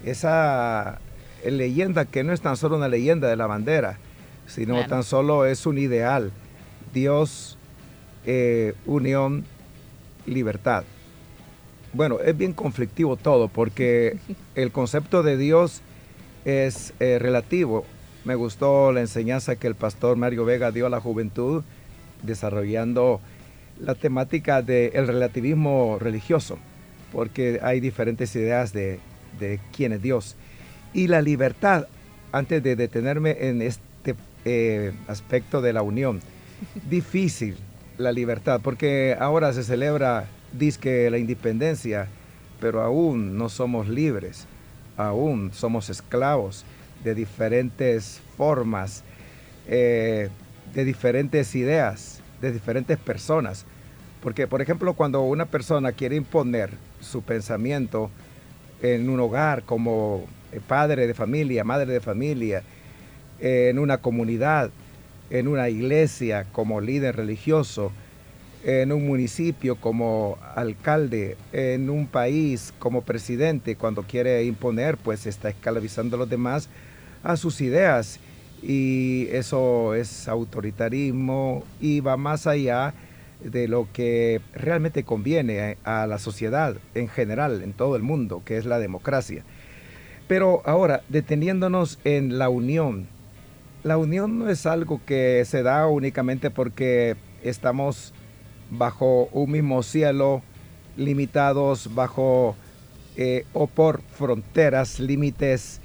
esa 0.06 1.00
leyenda 1.45 2.06
que 2.06 2.25
no 2.25 2.33
es 2.33 2.40
tan 2.40 2.56
solo 2.56 2.78
una 2.78 2.88
leyenda 2.88 3.28
de 3.28 3.37
la 3.37 3.47
bandera, 3.47 3.99
sino 4.47 4.87
tan 4.87 5.03
solo 5.03 5.47
es 5.47 5.67
un 5.67 5.79
ideal. 5.79 6.33
Dios, 6.93 7.59
eh, 8.25 8.75
unión, 8.87 9.45
libertad. 10.26 10.85
Bueno, 11.93 12.21
es 12.21 12.37
bien 12.37 12.53
conflictivo 12.53 13.17
todo 13.17 13.49
porque 13.49 14.19
el 14.55 14.73
concepto 14.73 15.23
de 15.23 15.37
Dios 15.37 15.83
es 16.45 16.95
eh, 17.00 17.19
relativo. 17.19 17.85
Me 18.25 18.35
gustó 18.35 18.93
la 18.93 19.00
enseñanza 19.00 19.57
que 19.57 19.67
el 19.67 19.75
pastor 19.75 20.17
Mario 20.17 20.45
Vega 20.45 20.73
dio 20.73 20.87
a 20.87 20.91
la 20.91 21.00
juventud 21.00 21.62
desarrollando 22.23 23.21
la 23.79 23.95
temática 23.95 24.62
del 24.62 25.07
relativismo 25.07 25.99
religioso, 26.00 26.59
porque 27.12 27.61
hay 27.62 27.81
diferentes 27.81 28.35
ideas 28.35 28.73
de, 28.73 29.00
quién 29.75 29.93
es 29.93 30.03
Dios. 30.03 30.37
Y 30.93 31.09
la 31.09 31.21
libertad, 31.21 31.87
antes 32.33 32.62
de 32.62 32.75
detenerme 32.75 33.37
en 33.41 33.62
este 33.62 33.86
eh, 34.49 34.93
aspecto 35.09 35.61
de 35.61 35.73
la 35.73 35.83
unión, 35.83 36.21
difícil 36.88 37.57
la 37.99 38.12
libertad, 38.12 38.61
porque 38.62 39.17
ahora 39.19 39.53
se 39.53 39.65
celebra, 39.65 40.29
dice 40.53 41.11
la 41.11 41.19
independencia, 41.19 42.07
pero 42.61 42.81
aún 42.81 43.37
no 43.37 43.49
somos 43.49 43.88
libres, 43.88 44.47
aún 44.97 45.50
somos 45.53 45.91
esclavos 45.91 46.65
de 47.03 47.17
diferentes 47.17 48.21
formas, 48.37 49.03
eh, 49.67 50.29
de 50.73 50.85
diferentes 50.85 51.57
ideas, 51.57 52.21
de 52.41 52.53
diferentes 52.53 52.99
personas. 52.99 53.65
Porque, 54.23 54.47
por 54.47 54.62
ejemplo, 54.62 54.95
cuando 54.95 55.23
una 55.23 55.47
persona 55.47 55.91
quiere 55.91 56.15
imponer 56.15 56.71
su 57.00 57.23
pensamiento 57.23 58.12
en 58.81 59.11
un 59.11 59.19
hogar 59.19 59.65
como 59.65 60.25
padre 60.69 61.09
de 61.09 61.15
familia, 61.15 61.65
madre 61.65 61.93
de 61.93 62.00
familia, 62.00 62.62
en 63.40 63.78
una 63.78 63.99
comunidad, 63.99 64.71
en 65.31 65.49
una 65.49 65.69
iglesia 65.69 66.47
como 66.52 66.81
líder 66.81 67.16
religioso, 67.16 67.93
en 68.64 68.90
un 68.93 69.07
municipio 69.07 69.76
como 69.76 70.38
alcalde, 70.55 71.37
en 71.52 71.88
un 71.90 72.07
país 72.07 72.75
como 72.78 73.02
presidente, 73.02 73.76
cuando 73.76 74.02
quiere 74.02 74.45
imponer, 74.45 74.97
pues 74.97 75.26
está 75.26 75.50
esclavizando 75.50 76.16
a 76.16 76.21
los 76.21 76.31
demás 76.31 76.69
a 77.23 77.37
sus 77.37 77.61
ideas 77.61 78.21
y 78.62 79.26
eso 79.33 79.95
es 79.95 80.28
autoritarismo 80.28 81.64
y 81.81 82.00
va 82.00 82.16
más 82.16 82.47
allá 82.47 82.95
de 83.43 83.69
lo 83.69 83.88
que 83.93 84.40
realmente 84.55 85.05
conviene 85.05 85.76
a 85.85 86.07
la 86.07 86.19
sociedad 86.19 86.76
en 86.95 87.09
general, 87.09 87.62
en 87.62 87.73
todo 87.73 87.97
el 87.97 88.02
mundo, 88.02 88.43
que 88.45 88.57
es 88.57 88.64
la 88.64 88.78
democracia. 88.78 89.45
Pero 90.26 90.62
ahora, 90.64 91.02
deteniéndonos 91.09 91.99
en 92.05 92.38
la 92.38 92.49
unión, 92.49 93.07
la 93.87 93.99
unión 93.99 94.40
no 94.40 94.50
es 94.50 94.66
algo 94.66 95.00
que 95.07 95.45
se 95.45 95.62
da 95.62 95.87
únicamente 95.87 96.50
porque 96.50 97.14
estamos 97.45 98.12
bajo 98.69 99.28
un 99.31 99.52
mismo 99.52 99.81
cielo, 99.85 100.43
limitados 100.97 101.95
bajo 101.95 102.57
eh, 103.16 103.45
o 103.52 103.69
por 103.69 104.02
fronteras, 104.02 104.99
límites 104.99 105.81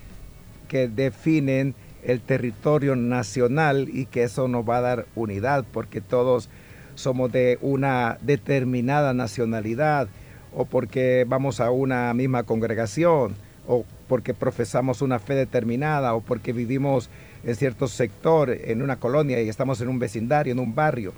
que 0.68 0.88
definen 0.88 1.76
el 2.04 2.22
territorio 2.22 2.96
nacional 2.96 3.88
y 3.94 4.08
que 4.08 4.24
eso 4.24 4.48
nos 4.48 4.68
va 4.68 4.78
a 4.78 4.82
dar 4.82 5.06
unidad 5.14 5.64
porque 5.72 6.02
todos 6.02 6.50
somos 6.96 7.32
de 7.32 7.60
una 7.62 8.18
determinada 8.22 9.14
nacionalidad 9.14 10.08
o 10.56 10.66
porque 10.66 11.24
vamos 11.28 11.60
a 11.60 11.70
una 11.70 12.12
misma 12.16 12.42
congregación 12.46 13.36
o 13.68 13.86
porque 14.08 14.34
profesamos 14.34 15.04
una 15.04 15.20
fe 15.20 15.36
determinada 15.36 16.16
o 16.16 16.22
porque 16.22 16.52
vivimos 16.52 17.12
en 17.44 17.56
cierto 17.56 17.88
sector, 17.88 18.50
en 18.50 18.82
una 18.82 18.98
colonia 18.98 19.42
y 19.42 19.50
estamos 19.50 19.82
en 19.82 19.90
un 19.90 20.00
vecindario, 20.00 20.54
en 20.54 20.60
un 20.60 20.76
barrio. 20.76 21.14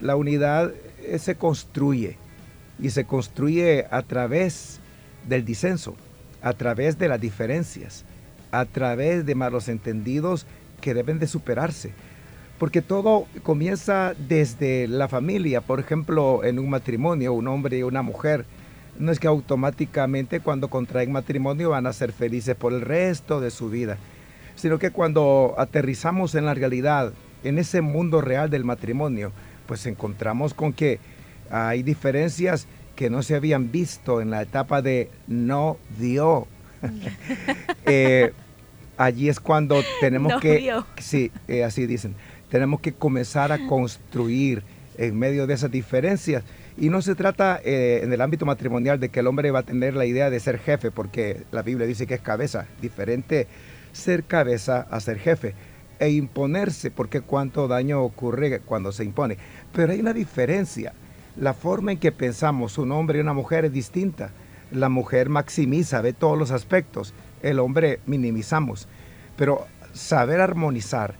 La 0.00 0.16
unidad 0.16 0.72
eh, 1.02 1.18
se 1.18 1.34
construye 1.34 2.16
y 2.78 2.90
se 2.90 3.04
construye 3.04 3.86
a 3.90 4.02
través 4.02 4.80
del 5.28 5.44
disenso, 5.44 5.94
a 6.42 6.52
través 6.54 6.98
de 6.98 7.08
las 7.08 7.20
diferencias 7.20 8.04
a 8.50 8.64
través 8.64 9.26
de 9.26 9.34
malos 9.34 9.68
entendidos 9.68 10.46
que 10.80 10.94
deben 10.94 11.18
de 11.18 11.26
superarse. 11.26 11.92
Porque 12.58 12.82
todo 12.82 13.26
comienza 13.42 14.14
desde 14.28 14.86
la 14.86 15.08
familia. 15.08 15.60
Por 15.60 15.80
ejemplo, 15.80 16.44
en 16.44 16.58
un 16.58 16.68
matrimonio, 16.68 17.32
un 17.32 17.48
hombre 17.48 17.78
y 17.78 17.82
una 17.82 18.02
mujer, 18.02 18.44
no 18.98 19.12
es 19.12 19.18
que 19.18 19.28
automáticamente 19.28 20.40
cuando 20.40 20.68
contraen 20.68 21.12
matrimonio 21.12 21.70
van 21.70 21.86
a 21.86 21.92
ser 21.92 22.12
felices 22.12 22.54
por 22.54 22.72
el 22.72 22.82
resto 22.82 23.40
de 23.40 23.50
su 23.50 23.70
vida, 23.70 23.96
sino 24.54 24.78
que 24.78 24.90
cuando 24.90 25.54
aterrizamos 25.58 26.34
en 26.34 26.46
la 26.46 26.54
realidad, 26.54 27.12
en 27.44 27.58
ese 27.58 27.80
mundo 27.80 28.20
real 28.20 28.50
del 28.50 28.64
matrimonio, 28.64 29.32
pues 29.66 29.86
encontramos 29.86 30.54
con 30.54 30.72
que 30.72 30.98
hay 31.50 31.82
diferencias 31.82 32.66
que 32.96 33.10
no 33.10 33.22
se 33.22 33.34
habían 33.34 33.72
visto 33.72 34.20
en 34.20 34.30
la 34.30 34.42
etapa 34.42 34.82
de 34.82 35.10
no 35.26 35.78
dio 35.98 36.46
Eh, 37.86 38.32
allí 38.96 39.28
es 39.28 39.40
cuando 39.40 39.82
tenemos 40.00 40.40
que, 40.40 40.72
sí, 40.98 41.32
eh, 41.48 41.64
así 41.64 41.86
dicen, 41.86 42.14
tenemos 42.50 42.80
que 42.80 42.92
comenzar 42.92 43.50
a 43.50 43.66
construir 43.66 44.62
en 44.96 45.18
medio 45.18 45.46
de 45.46 45.54
esas 45.54 45.70
diferencias. 45.70 46.44
Y 46.76 46.88
no 46.88 47.02
se 47.02 47.14
trata 47.14 47.60
eh, 47.64 48.00
en 48.04 48.12
el 48.12 48.20
ámbito 48.20 48.46
matrimonial 48.46 49.00
de 49.00 49.08
que 49.08 49.20
el 49.20 49.26
hombre 49.26 49.50
va 49.50 49.60
a 49.60 49.62
tener 49.64 49.94
la 49.94 50.06
idea 50.06 50.30
de 50.30 50.38
ser 50.38 50.58
jefe, 50.58 50.90
porque 50.90 51.42
la 51.50 51.62
Biblia 51.62 51.86
dice 51.86 52.06
que 52.06 52.14
es 52.14 52.20
cabeza, 52.20 52.66
diferente 52.80 53.48
ser 53.92 54.24
cabeza 54.24 54.86
a 54.90 55.00
ser 55.00 55.18
jefe 55.18 55.54
e 55.98 56.10
imponerse, 56.10 56.90
porque 56.90 57.20
cuánto 57.20 57.68
daño 57.68 58.02
ocurre 58.02 58.60
cuando 58.60 58.92
se 58.92 59.04
impone. 59.04 59.36
Pero 59.72 59.92
hay 59.92 60.00
una 60.00 60.12
diferencia. 60.12 60.92
La 61.36 61.54
forma 61.54 61.92
en 61.92 61.98
que 61.98 62.12
pensamos 62.12 62.78
un 62.78 62.92
hombre 62.92 63.18
y 63.18 63.22
una 63.22 63.32
mujer 63.32 63.66
es 63.66 63.72
distinta 63.72 64.30
la 64.70 64.88
mujer 64.88 65.28
maximiza, 65.28 66.00
ve 66.00 66.12
todos 66.12 66.38
los 66.38 66.50
aspectos, 66.50 67.12
el 67.42 67.58
hombre 67.58 68.00
minimizamos. 68.06 68.88
Pero 69.36 69.66
saber 69.92 70.40
armonizar, 70.40 71.14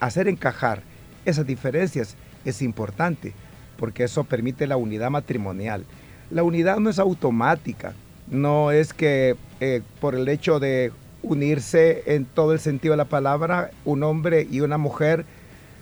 hacer 0.00 0.28
encajar 0.28 0.82
esas 1.24 1.46
diferencias 1.46 2.16
es 2.44 2.62
importante, 2.62 3.32
porque 3.76 4.04
eso 4.04 4.24
permite 4.24 4.66
la 4.66 4.76
unidad 4.76 5.10
matrimonial. 5.10 5.84
la 6.30 6.42
unidad 6.42 6.78
no 6.78 6.90
es 6.90 6.98
automática, 6.98 7.92
no 8.28 8.72
es 8.72 8.94
que 8.94 9.36
eh, 9.60 9.82
por 10.00 10.14
el 10.14 10.26
hecho 10.28 10.58
de 10.58 10.90
unirse 11.24 12.02
en 12.06 12.24
todo 12.24 12.52
el 12.52 12.60
sentido 12.60 12.92
de 12.92 12.98
la 12.98 13.04
palabra, 13.06 13.70
un 13.84 14.02
hombre 14.02 14.46
y 14.50 14.60
una 14.60 14.78
mujer 14.78 15.24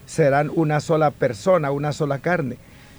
serán 0.06 0.50
una 0.54 0.80
sola 0.80 1.10
persona, 1.10 1.70
una 1.70 1.92
sola 1.92 2.18
carne. 2.18 2.56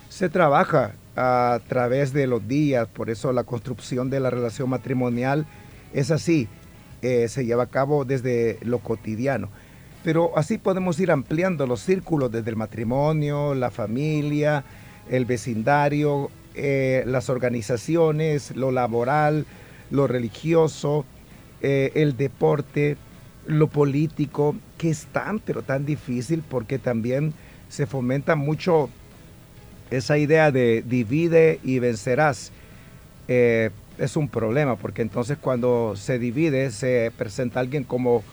Se 0.10 0.30
trabaja 0.30 0.94
a 1.16 1.60
través 1.68 2.14
de 2.14 2.28
los 2.28 2.48
días, 2.48 2.88
por 2.88 3.10
eso 3.10 3.32
la 3.34 3.44
construcción 3.44 4.10
de 4.10 4.20
la 4.20 4.30
relación 4.30 4.70
matrimonial 4.70 5.46
es 5.94 6.12
así, 6.12 6.48
eh, 7.02 7.28
se 7.28 7.46
lleva 7.46 7.64
a 7.64 7.68
cabo 7.68 8.06
desde 8.06 8.58
lo 8.62 8.80
cotidiano. 8.80 9.50
Pero 10.04 10.38
así 10.38 10.58
podemos 10.58 11.00
ir 11.00 11.12
ampliando 11.12 11.66
los 11.66 11.82
círculos 11.82 12.32
desde 12.32 12.50
el 12.50 12.56
matrimonio, 12.56 13.54
la 13.54 13.72
familia, 13.72 14.64
el 15.10 15.26
vecindario, 15.26 16.30
eh, 16.56 17.04
las 17.08 17.30
organizaciones, 17.30 18.56
lo 18.56 18.72
laboral, 18.72 19.46
lo 19.92 20.08
religioso, 20.08 21.06
eh, 21.66 21.94
el 21.96 22.18
deporte, 22.18 22.98
lo 23.48 23.68
político, 23.68 24.54
que 24.78 24.90
es 24.90 25.06
tan, 25.14 25.40
pero 25.40 25.62
tan 25.62 25.86
difícil 25.86 26.44
porque 26.48 26.78
también 26.78 27.34
se 27.70 27.86
fomenta 27.86 28.36
mucho 28.36 28.90
esa 29.90 30.18
idea 30.18 30.52
de 30.52 30.84
divide 30.86 31.62
y 31.64 31.80
vencerás. 31.80 32.52
Eh, 33.30 33.70
es 33.98 34.18
un 34.18 34.28
problema 34.28 34.76
porque 34.76 35.02
entonces 35.04 35.38
cuando 35.40 35.96
se 35.96 36.20
divide 36.20 36.70
se 36.72 37.14
presenta 37.18 37.62
alguien 37.62 37.86
como 37.86 38.24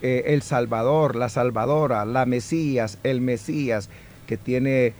eh, 0.00 0.24
el 0.26 0.42
Salvador, 0.42 1.14
la 1.14 1.28
Salvadora, 1.28 2.04
la 2.04 2.26
Mesías, 2.26 2.98
el 3.04 3.20
Mesías, 3.20 3.88
que 4.26 4.36
tiene 4.36 4.94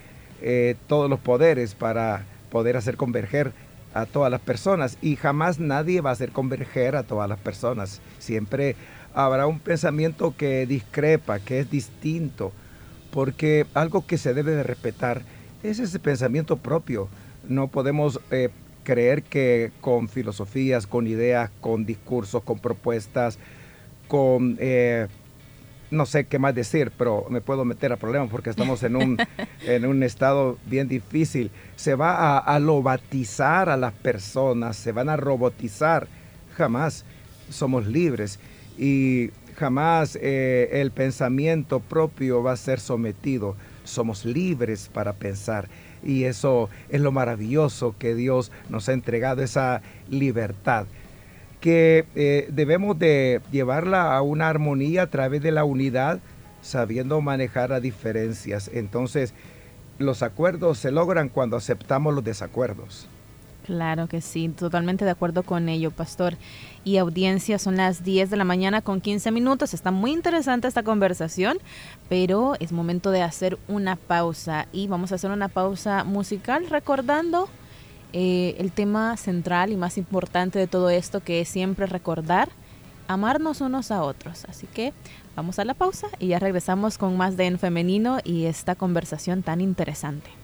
todos 0.89 1.09
los 1.09 1.21
poderes 1.21 1.77
para 1.77 2.25
poder 2.51 2.77
hacer 2.77 2.97
converger 2.97 3.53
a 3.95 4.07
todas 4.07 4.31
las 4.31 4.41
personas 4.41 4.99
y 5.03 5.17
jamás 5.17 5.59
nadie 5.59 6.01
va 6.01 6.11
a 6.11 6.15
hacer 6.15 6.31
converger 6.31 6.97
a 6.97 7.03
todas 7.03 7.29
las 7.29 7.39
personas. 7.39 8.01
Siempre 8.19 8.77
habrá 9.15 9.47
un 9.47 9.61
pensamiento 9.61 10.35
que 10.37 10.67
discrepa, 10.67 11.39
que 11.39 11.61
es 11.61 11.71
distinto, 11.71 12.53
porque 13.11 13.67
algo 13.75 14.07
que 14.07 14.19
se 14.19 14.35
debe 14.35 14.53
de 14.53 14.63
respetar 14.63 15.23
es 15.63 15.79
ese 15.79 15.99
pensamiento 15.99 16.57
propio. 16.57 17.09
No 17.49 17.69
podemos 17.69 18.21
eh, 18.31 18.51
creer 18.85 19.23
que 19.23 19.73
con 19.81 20.09
filosofías, 20.09 20.87
con 20.87 21.07
ideas, 21.07 21.51
con 21.61 21.85
discursos, 21.85 22.43
con 22.43 22.59
propuestas, 22.59 23.39
con... 24.09 24.57
Eh, 24.61 25.09
no 25.93 26.07
sé 26.07 26.25
qué 26.25 26.39
más 26.39 26.55
decir, 26.55 26.91
pero 26.97 27.27
me 27.29 27.41
puedo 27.41 27.65
meter 27.65 27.93
a 27.93 27.97
problemas 27.97 28.31
porque 28.31 28.51
estamos 28.51 28.83
en 28.83 28.97
un, 28.97 29.19
en 29.67 29.87
un 29.87 30.03
estado 30.03 30.59
bien 30.67 30.89
difícil. 30.89 31.51
Se 31.77 31.95
va 31.95 32.17
a, 32.17 32.39
a 32.39 32.59
lobatizar 32.59 33.69
a 33.69 33.77
las 33.77 33.93
personas, 33.93 34.77
se 34.77 34.93
van 34.93 35.09
a 35.09 35.17
robotizar. 35.17 36.09
Jamás 36.57 37.05
somos 37.51 37.87
libres 37.87 38.41
y 38.79 39.31
jamás 39.57 40.19
eh, 40.21 40.71
el 40.73 40.91
pensamiento 40.91 41.81
propio 41.81 42.43
va 42.43 42.53
a 42.53 42.57
ser 42.57 42.81
sometido. 42.81 43.55
Somos 43.85 44.25
libres 44.25 44.91
para 44.93 45.13
pensar 45.13 45.69
y 46.03 46.25
eso 46.25 46.69
es 46.89 47.01
lo 47.01 47.13
maravilloso 47.13 47.95
que 47.99 48.15
Dios 48.15 48.51
nos 48.69 48.89
ha 48.89 48.93
entregado, 48.93 49.43
esa 49.43 49.83
libertad 50.09 50.87
que 51.63 52.05
eh, 52.17 52.49
debemos 52.51 52.99
de 52.99 53.41
llevarla 53.53 54.17
a 54.17 54.21
una 54.21 54.49
armonía 54.49 55.03
a 55.03 55.07
través 55.07 55.41
de 55.43 55.53
la 55.53 55.63
unidad, 55.63 56.19
sabiendo 56.61 57.21
manejar 57.21 57.71
las 57.71 57.81
diferencias. 57.81 58.69
Entonces, 58.75 59.33
los 59.99 60.25
acuerdos 60.25 60.79
se 60.79 60.91
logran 60.91 61.29
cuando 61.29 61.57
aceptamos 61.57 62.13
los 62.15 62.25
desacuerdos. 62.25 63.07
Claro 63.65 64.09
que 64.09 64.21
sí, 64.21 64.49
totalmente 64.49 65.05
de 65.05 65.13
acuerdo 65.13 65.45
con 65.45 65.69
ello, 65.69 65.93
pastor. 65.93 66.35
Y 66.83 66.97
audiencia, 66.97 67.61
son 67.61 67.77
las 67.77 68.03
10 68.03 68.29
de 68.29 68.37
la 68.37 68.43
mañana 68.43 68.83
con 68.83 69.01
15 69.01 69.31
minutos. 69.31 69.73
Está 69.73 69.93
muy 69.93 70.11
interesante 70.11 70.67
esta 70.67 70.83
conversación, 70.83 71.59
pero 72.09 72.55
es 72.59 72.73
momento 72.73 73.13
de 73.13 73.23
hacer 73.23 73.57
una 73.69 73.95
pausa. 73.95 74.67
Y 74.73 74.89
vamos 74.89 75.13
a 75.13 75.15
hacer 75.15 75.31
una 75.31 75.47
pausa 75.47 76.03
musical 76.03 76.67
recordando 76.69 77.49
eh, 78.13 78.57
el 78.59 78.73
tema 78.73 79.17
central 79.17 79.73
y 79.73 79.77
más 79.77 79.99
importante 79.99 80.59
de 80.59 80.67
todo 80.67 80.91
esto, 80.91 81.21
que 81.21 81.41
es 81.41 81.49
siempre 81.49 81.87
recordar 81.87 82.49
amarnos 83.09 83.61
unos 83.61 83.91
a 83.91 84.03
otros. 84.03 84.45
Así 84.49 84.67
que 84.67 84.93
vamos 85.37 85.59
a 85.59 85.65
la 85.65 85.75
pausa 85.75 86.09
y 86.19 86.29
ya 86.29 86.39
regresamos 86.39 86.99
con 86.99 87.17
más 87.17 87.37
de 87.37 87.47
En 87.47 87.59
Femenino 87.59 88.19
y 88.25 88.45
esta 88.45 88.75
conversación 88.75 89.43
tan 89.43 89.61
interesante. 89.61 90.42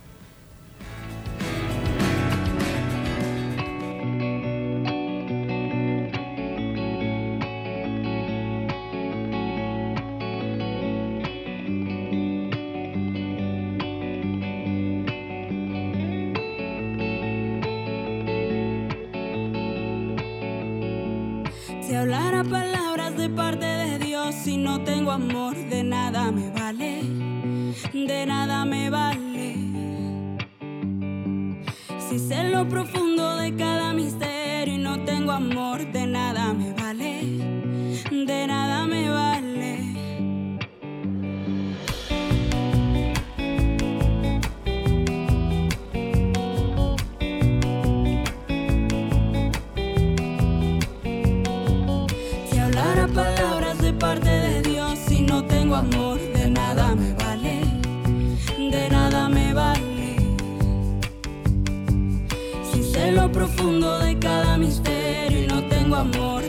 Amor 25.19 25.57
de 25.69 25.83
nada 25.83 26.31
me 26.31 26.51
vale, 26.51 27.03
de 27.93 28.27
nada 28.27 28.65
me 28.65 28.89
vale. 28.91 29.57
Si 32.09 32.19
sé 32.19 32.45
lo 32.45 32.69
profundo 32.69 33.37
de 33.37 33.55
cada 33.57 33.93
misterio 33.93 34.75
y 34.75 34.79
no 34.79 35.05
tengo 35.05 35.33
amor, 35.33 35.91
de 35.93 36.07
nada 36.07 36.53
me 36.53 36.73
vale, 36.73 37.23
de 38.11 38.47
nada 38.47 38.58
profundo 63.39 64.01
de 64.01 64.19
cada 64.19 64.59
misterio 64.59 65.45
y 65.45 65.47
no 65.47 65.63
tengo 65.69 65.95
amor, 65.95 66.43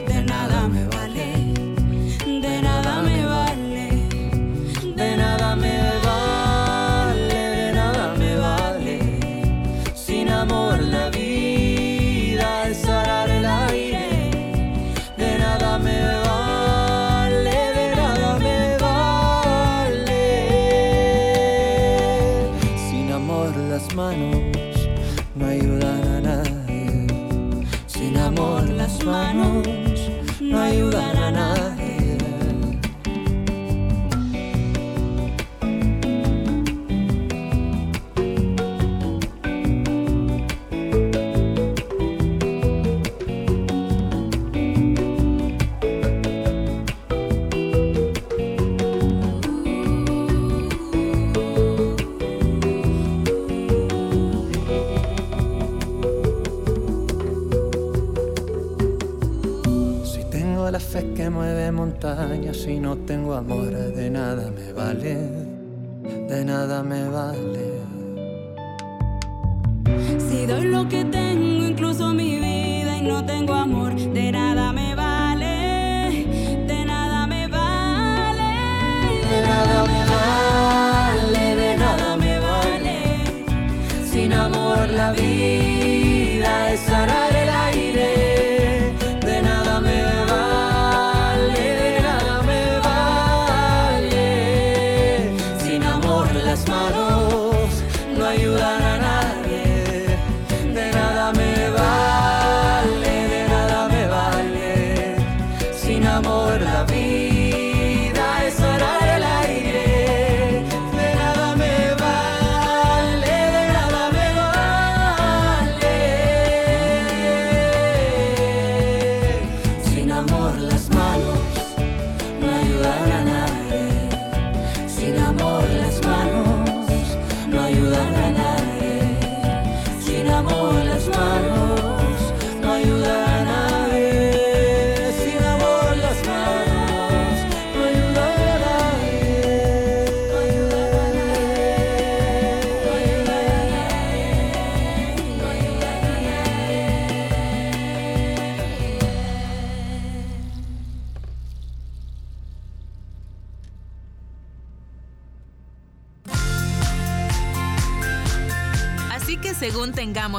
manos 29.06 29.89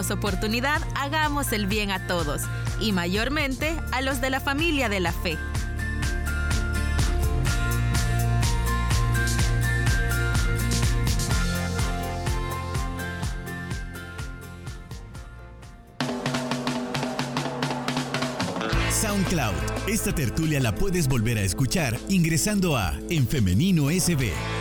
oportunidad, 0.09 0.81
hagamos 0.95 1.53
el 1.53 1.67
bien 1.67 1.91
a 1.91 2.07
todos, 2.07 2.43
y 2.81 2.93
mayormente 2.93 3.77
a 3.93 4.01
los 4.01 4.21
de 4.21 4.31
la 4.31 4.41
familia 4.41 4.89
de 4.89 5.01
la 5.01 5.13
fe. 5.13 5.37
SoundCloud. 19.01 19.89
Esta 19.89 20.15
tertulia 20.15 20.61
la 20.61 20.75
puedes 20.75 21.09
volver 21.09 21.39
a 21.39 21.43
escuchar 21.43 21.99
ingresando 22.09 22.77
a 22.77 22.95
En 23.09 23.27
Femenino 23.27 23.91
SB. 23.91 24.60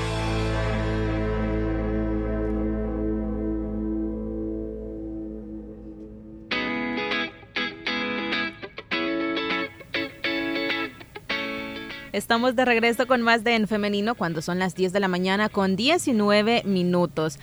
Estamos 12.20 12.58
de 12.58 12.66
regreso 12.66 13.08
con 13.08 13.22
más 13.22 13.46
de 13.46 13.56
En 13.56 13.66
Femenino 13.66 14.14
cuando 14.14 14.42
son 14.42 14.60
las 14.60 14.76
10 14.76 14.92
de 14.92 15.00
la 15.00 15.08
mañana 15.08 15.48
con 15.48 15.78
19 15.78 16.64
minutos. 16.66 17.40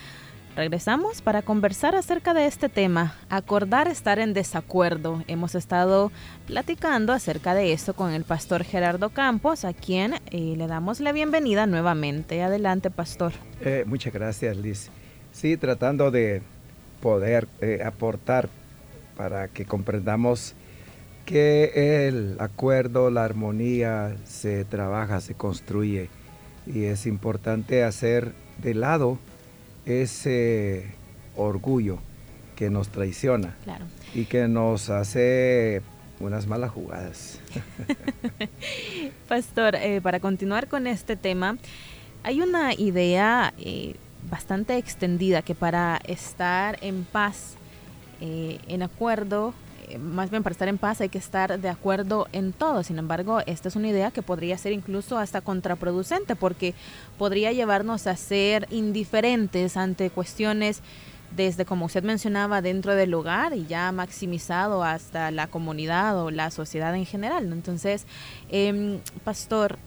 Regresamos 0.54 1.22
para 1.22 1.40
conversar 1.40 1.94
acerca 1.94 2.34
de 2.34 2.44
este 2.44 2.68
tema, 2.68 3.14
acordar 3.30 3.88
estar 3.88 4.18
en 4.18 4.34
desacuerdo. 4.34 5.24
Hemos 5.28 5.54
estado 5.54 6.12
platicando 6.46 7.14
acerca 7.14 7.54
de 7.54 7.72
esto 7.72 7.94
con 7.94 8.12
el 8.12 8.24
pastor 8.24 8.64
Gerardo 8.64 9.08
Campos, 9.08 9.64
a 9.64 9.72
quien 9.72 10.16
eh, 10.30 10.54
le 10.58 10.66
damos 10.66 11.00
la 11.00 11.12
bienvenida 11.12 11.66
nuevamente. 11.66 12.42
Adelante, 12.42 12.90
pastor. 12.90 13.32
Eh, 13.62 13.84
muchas 13.86 14.12
gracias, 14.12 14.58
Liz. 14.58 14.90
Sí, 15.32 15.56
tratando 15.56 16.10
de 16.10 16.42
poder 17.00 17.48
eh, 17.62 17.80
aportar 17.82 18.50
para 19.16 19.48
que 19.48 19.64
comprendamos 19.64 20.54
que 21.26 22.06
el 22.08 22.36
acuerdo, 22.40 23.10
la 23.10 23.24
armonía 23.24 24.16
se 24.24 24.64
trabaja, 24.64 25.20
se 25.20 25.34
construye 25.34 26.08
y 26.66 26.84
es 26.84 27.04
importante 27.06 27.82
hacer 27.84 28.32
de 28.62 28.74
lado 28.74 29.18
ese 29.84 30.86
orgullo 31.36 31.98
que 32.56 32.70
nos 32.70 32.88
traiciona 32.88 33.54
Claro. 33.64 33.84
y 34.14 34.24
que 34.24 34.48
nos 34.48 34.88
hace 34.88 35.82
unas 36.20 36.46
malas 36.46 36.70
jugadas. 36.70 37.38
Pastor, 39.28 39.74
eh, 39.76 40.00
para 40.00 40.20
continuar 40.20 40.68
con 40.68 40.86
este 40.86 41.16
tema, 41.16 41.58
hay 42.22 42.40
una 42.40 42.72
idea 42.74 43.52
eh, 43.58 43.96
bastante 44.30 44.76
extendida 44.78 45.42
que 45.42 45.54
para 45.54 46.00
estar 46.06 46.78
en 46.80 47.04
paz, 47.04 47.54
eh, 48.20 48.58
en 48.68 48.82
acuerdo, 48.82 49.52
más 49.98 50.30
bien 50.30 50.42
para 50.42 50.52
estar 50.52 50.68
en 50.68 50.78
paz 50.78 51.00
hay 51.00 51.08
que 51.08 51.18
estar 51.18 51.60
de 51.60 51.68
acuerdo 51.68 52.26
en 52.32 52.52
todo. 52.52 52.82
Sin 52.82 52.98
embargo, 52.98 53.40
esta 53.46 53.68
es 53.68 53.76
una 53.76 53.88
idea 53.88 54.10
que 54.10 54.22
podría 54.22 54.58
ser 54.58 54.72
incluso 54.72 55.18
hasta 55.18 55.40
contraproducente 55.40 56.36
porque 56.36 56.74
podría 57.18 57.52
llevarnos 57.52 58.06
a 58.06 58.16
ser 58.16 58.66
indiferentes 58.70 59.76
ante 59.76 60.10
cuestiones 60.10 60.82
desde 61.34 61.64
como 61.64 61.86
usted 61.86 62.02
mencionaba 62.02 62.62
dentro 62.62 62.94
del 62.94 63.12
hogar 63.14 63.54
y 63.54 63.66
ya 63.66 63.90
maximizado 63.92 64.84
hasta 64.84 65.30
la 65.30 65.48
comunidad 65.48 66.18
o 66.22 66.30
la 66.30 66.50
sociedad 66.50 66.94
en 66.94 67.04
general. 67.04 67.52
Entonces, 67.52 68.06
em, 68.48 69.00
pastor, 69.24 69.78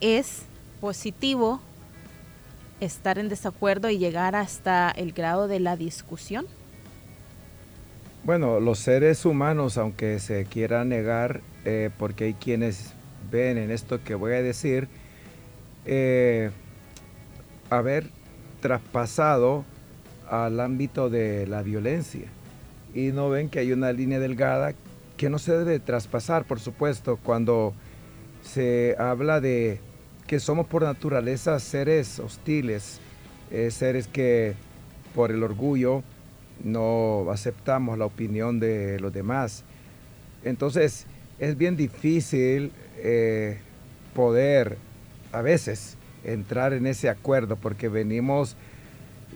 ¿es 0.00 0.42
positivo 0.80 1.60
estar 2.80 3.18
en 3.18 3.28
desacuerdo 3.28 3.88
y 3.88 3.98
llegar 3.98 4.36
hasta 4.36 4.90
el 4.90 5.12
grado 5.12 5.48
de 5.48 5.60
la 5.60 5.76
discusión? 5.76 6.46
Bueno, 8.24 8.58
los 8.58 8.78
seres 8.78 9.26
humanos, 9.26 9.76
aunque 9.76 10.18
se 10.18 10.46
quiera 10.46 10.82
negar, 10.86 11.42
eh, 11.66 11.90
porque 11.98 12.24
hay 12.24 12.32
quienes 12.32 12.94
ven 13.30 13.58
en 13.58 13.70
esto 13.70 14.02
que 14.02 14.14
voy 14.14 14.32
a 14.32 14.40
decir, 14.40 14.88
eh, 15.84 16.50
haber 17.68 18.08
traspasado 18.60 19.66
al 20.30 20.58
ámbito 20.60 21.10
de 21.10 21.46
la 21.46 21.60
violencia. 21.60 22.24
Y 22.94 23.12
no 23.12 23.28
ven 23.28 23.50
que 23.50 23.58
hay 23.58 23.72
una 23.72 23.92
línea 23.92 24.18
delgada 24.18 24.72
que 25.18 25.28
no 25.28 25.38
se 25.38 25.54
debe 25.58 25.78
traspasar, 25.78 26.46
por 26.46 26.60
supuesto, 26.60 27.18
cuando 27.22 27.74
se 28.42 28.96
habla 28.98 29.42
de 29.42 29.80
que 30.26 30.40
somos 30.40 30.66
por 30.66 30.82
naturaleza 30.82 31.60
seres 31.60 32.18
hostiles, 32.20 33.00
eh, 33.50 33.70
seres 33.70 34.08
que 34.08 34.54
por 35.14 35.30
el 35.30 35.42
orgullo 35.42 36.02
no 36.62 37.26
aceptamos 37.30 37.98
la 37.98 38.06
opinión 38.06 38.60
de 38.60 39.00
los 39.00 39.12
demás. 39.12 39.64
Entonces 40.44 41.06
es 41.38 41.56
bien 41.56 41.76
difícil 41.76 42.72
eh, 42.98 43.58
poder 44.14 44.78
a 45.32 45.42
veces 45.42 45.96
entrar 46.22 46.72
en 46.72 46.86
ese 46.86 47.08
acuerdo 47.08 47.56
porque 47.56 47.88
venimos 47.88 48.56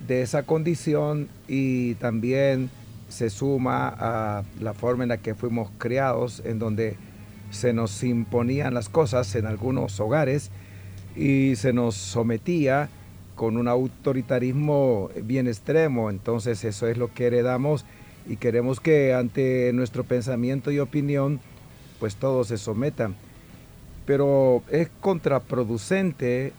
de 0.07 0.23
esa 0.23 0.45
condición 0.45 1.29
y 1.49 1.95
también 1.97 2.71
se 3.09 3.31
suma 3.31 3.89
a 3.89 4.45
la 4.61 4.75
forma 4.75 5.03
en 5.03 5.09
la 5.09 5.19
que 5.19 5.35
fuimos 5.35 5.71
criados, 5.79 6.43
en 6.45 6.59
donde 6.59 6.97
se 7.51 7.73
nos 7.73 8.03
imponían 8.05 8.75
las 8.75 8.89
cosas 8.89 9.35
en 9.35 9.47
algunos 9.47 9.99
hogares 10.01 10.51
y 11.17 11.57
se 11.57 11.73
nos 11.73 11.95
sometía 11.95 12.91
con 13.39 13.57
un 13.57 13.69
autoritarismo 13.69 15.11
bien 15.23 15.47
extremo. 15.47 16.11
Entonces 16.11 16.65
eso 16.65 16.89
es 16.89 16.99
lo 16.99 17.15
que 17.15 17.29
heredamos 17.29 17.85
y 18.29 18.37
queremos 18.37 18.81
que 18.81 19.15
ante 19.15 19.71
nuestro 19.73 20.03
pensamiento 20.03 20.73
y 20.73 20.81
opinión, 20.81 21.39
pues 22.01 22.17
todos 22.17 22.49
se 22.49 22.59
sometan. 22.59 23.15
Pero 24.07 24.65
es 24.73 24.91
contraproducente 25.01 26.53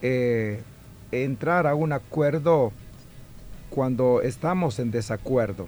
eh, 0.00 0.62
entrar 1.10 1.66
a 1.66 1.74
un 1.74 1.92
acuerdo 1.92 2.70
cuando 3.68 4.22
estamos 4.22 4.78
en 4.78 4.92
desacuerdo. 4.92 5.66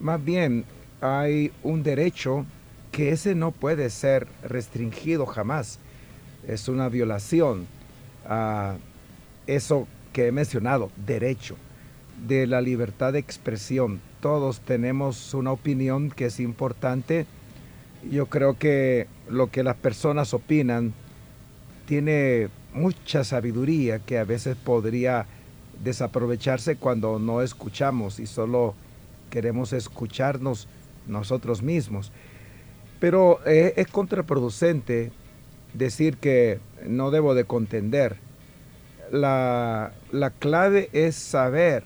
Más 0.00 0.24
bien 0.24 0.64
hay 1.00 1.52
un 1.62 1.84
derecho 1.84 2.44
que 2.90 3.12
ese 3.12 3.36
no 3.36 3.52
puede 3.52 3.90
ser 3.90 4.26
restringido 4.42 5.24
jamás. 5.24 5.78
Es 6.48 6.68
una 6.68 6.88
violación 6.88 7.68
a 8.26 8.74
eso 9.48 9.88
que 10.12 10.28
he 10.28 10.32
mencionado, 10.32 10.92
derecho 11.04 11.56
de 12.26 12.46
la 12.46 12.60
libertad 12.60 13.12
de 13.14 13.18
expresión. 13.18 14.00
Todos 14.20 14.60
tenemos 14.60 15.34
una 15.34 15.50
opinión 15.52 16.10
que 16.10 16.26
es 16.26 16.38
importante. 16.38 17.26
Yo 18.08 18.26
creo 18.26 18.58
que 18.58 19.08
lo 19.28 19.50
que 19.50 19.64
las 19.64 19.76
personas 19.76 20.34
opinan 20.34 20.92
tiene 21.86 22.48
mucha 22.74 23.24
sabiduría 23.24 23.98
que 23.98 24.18
a 24.18 24.24
veces 24.24 24.56
podría 24.56 25.26
desaprovecharse 25.82 26.76
cuando 26.76 27.18
no 27.18 27.40
escuchamos 27.42 28.20
y 28.20 28.26
solo 28.26 28.74
queremos 29.30 29.72
escucharnos 29.72 30.68
nosotros 31.06 31.62
mismos. 31.62 32.12
Pero 33.00 33.40
eh, 33.46 33.74
es 33.76 33.86
contraproducente 33.86 35.12
decir 35.72 36.16
que 36.16 36.58
no 36.86 37.10
debo 37.10 37.34
de 37.34 37.44
contender. 37.44 38.27
La, 39.12 39.92
la 40.12 40.30
clave 40.30 40.90
es 40.92 41.16
saber 41.16 41.84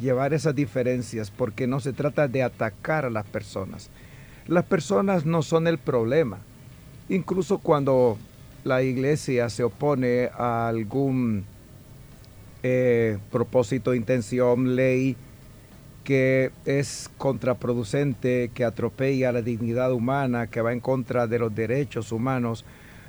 llevar 0.00 0.34
esas 0.34 0.54
diferencias 0.54 1.30
porque 1.30 1.66
no 1.66 1.80
se 1.80 1.92
trata 1.92 2.28
de 2.28 2.42
atacar 2.42 3.04
a 3.04 3.10
las 3.10 3.26
personas. 3.26 3.90
Las 4.46 4.64
personas 4.64 5.24
no 5.24 5.42
son 5.42 5.66
el 5.66 5.78
problema. 5.78 6.38
Incluso 7.08 7.58
cuando 7.58 8.18
la 8.64 8.82
iglesia 8.82 9.50
se 9.50 9.62
opone 9.62 10.30
a 10.36 10.68
algún 10.68 11.44
eh, 12.62 13.18
propósito, 13.30 13.94
intención, 13.94 14.74
ley 14.74 15.16
que 16.02 16.50
es 16.66 17.10
contraproducente, 17.16 18.50
que 18.54 18.64
atropella 18.64 19.32
la 19.32 19.42
dignidad 19.42 19.92
humana, 19.92 20.46
que 20.46 20.60
va 20.60 20.72
en 20.72 20.80
contra 20.80 21.26
de 21.26 21.38
los 21.38 21.54
derechos 21.54 22.12
humanos, 22.12 22.64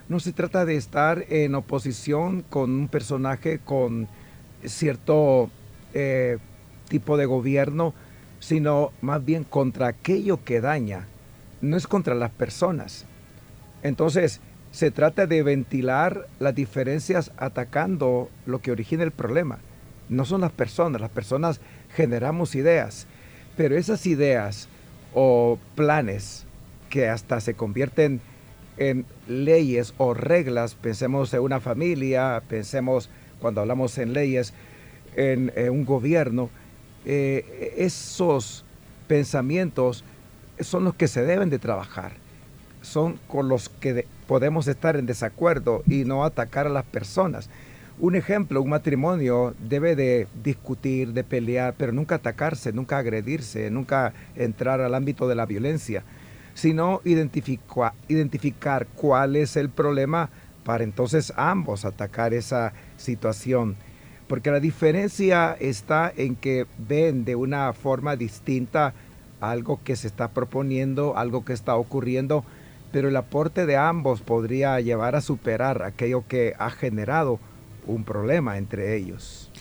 no 0.08 0.20
se 0.20 0.34
trata 0.34 0.66
de 0.66 0.76
estar 0.76 1.26
en 1.30 1.56
oposición 1.56 2.44
con 2.44 2.72
un 2.72 2.88
personaje 2.88 3.60
con 3.60 4.08
cierto 4.64 5.50
eh, 5.94 6.38
tipo 6.90 7.18
de 7.18 7.26
gobierno, 7.26 7.94
sino 8.40 8.92
más 9.02 9.26
bien 9.26 9.44
contra 9.44 9.88
aquello 9.88 10.44
que 10.44 10.62
daña, 10.62 11.08
no 11.62 11.78
es 11.78 11.88
contra 11.88 12.14
las 12.14 12.32
personas. 12.32 13.06
Entonces, 13.82 14.42
se 14.72 14.92
trata 14.92 15.26
de 15.26 15.42
ventilar 15.42 16.28
las 16.40 16.54
diferencias 16.54 17.32
atacando 17.38 18.30
lo 18.46 18.60
que 18.60 18.72
origina 18.72 19.04
el 19.04 19.12
problema. 19.12 19.60
No 20.10 20.26
son 20.26 20.42
las 20.42 20.52
personas, 20.52 21.02
las 21.02 21.10
personas 21.10 21.62
generamos 21.96 22.56
ideas, 22.56 23.08
pero 23.58 23.76
esas 23.78 24.06
ideas 24.06 24.68
o 25.14 25.58
planes 25.76 26.46
que 26.90 27.08
hasta 27.08 27.40
se 27.40 27.56
convierten 27.56 28.14
en 28.14 28.35
leyes 29.28 29.94
o 29.98 30.14
reglas, 30.14 30.76
pensemos 30.76 31.34
en 31.34 31.42
una 31.42 31.60
familia, 31.60 32.42
pensemos 32.48 33.10
cuando 33.40 33.62
hablamos 33.62 33.98
en 33.98 34.14
leyes, 34.14 34.54
en, 35.16 35.52
un 35.70 35.86
gobierno, 35.86 36.50
eh, 37.06 37.74
esos 37.78 38.66
pensamientos 39.08 40.04
son 40.60 40.84
los 40.84 40.96
que 40.96 41.08
se 41.08 41.24
deben 41.24 41.50
de 41.50 41.60
trabajar, 41.60 42.14
son 42.82 43.20
con 43.28 43.48
los 43.48 43.70
que 43.70 44.06
podemos 44.28 44.68
estar 44.68 44.96
en 44.96 45.06
desacuerdo 45.06 45.84
y 45.88 46.06
no 46.06 46.24
atacar 46.24 46.68
a 46.68 46.70
las 46.72 46.86
personas. 46.86 47.50
Un 47.98 48.16
ejemplo, 48.16 48.62
un 48.62 48.70
matrimonio 48.70 49.56
debe 49.58 49.96
de 49.96 50.28
discutir, 50.44 51.14
de 51.14 51.24
pelear, 51.24 51.76
pero 51.78 51.94
nunca 51.94 52.16
atacarse, 52.16 52.74
nunca 52.74 52.98
agredirse, 52.98 53.70
nunca 53.72 54.14
entrar 54.36 54.82
al 54.82 54.96
ámbito 54.96 55.30
de 55.30 55.36
la 55.36 55.46
violencia, 55.46 56.04
sino 56.56 57.02
identificar 57.04 58.88
cuál 58.96 59.36
es 59.36 59.56
el 59.58 59.70
problema 59.70 60.30
para 60.64 60.84
entonces 60.84 61.32
ambos 61.36 61.86
atacar 61.86 62.34
esa 62.34 62.74
situación. 62.98 63.76
Porque 64.28 64.50
la 64.50 64.60
diferencia 64.60 65.56
está 65.60 66.12
en 66.16 66.36
que 66.36 66.66
ven 66.80 67.24
de 67.26 67.36
una 67.36 67.72
forma 67.74 68.16
distinta 68.16 68.96
algo 69.40 69.82
que 69.84 69.96
se 69.96 70.08
está 70.08 70.30
proponiendo, 70.30 71.16
algo 71.18 71.46
que 71.46 71.54
está 71.54 71.76
ocurriendo, 71.76 72.44
pero 72.92 73.10
el 73.10 73.16
aporte 73.18 73.68
de 73.68 73.78
ambos 73.78 74.22
podría 74.22 74.80
llevar 74.80 75.16
a 75.16 75.22
superar 75.22 75.84
aquello 75.84 76.24
que 76.28 76.56
ha 76.58 76.72
generado 76.72 77.40
un 77.86 78.04
problema 78.04 78.58
entre 78.58 78.96
ellos. 78.96 79.52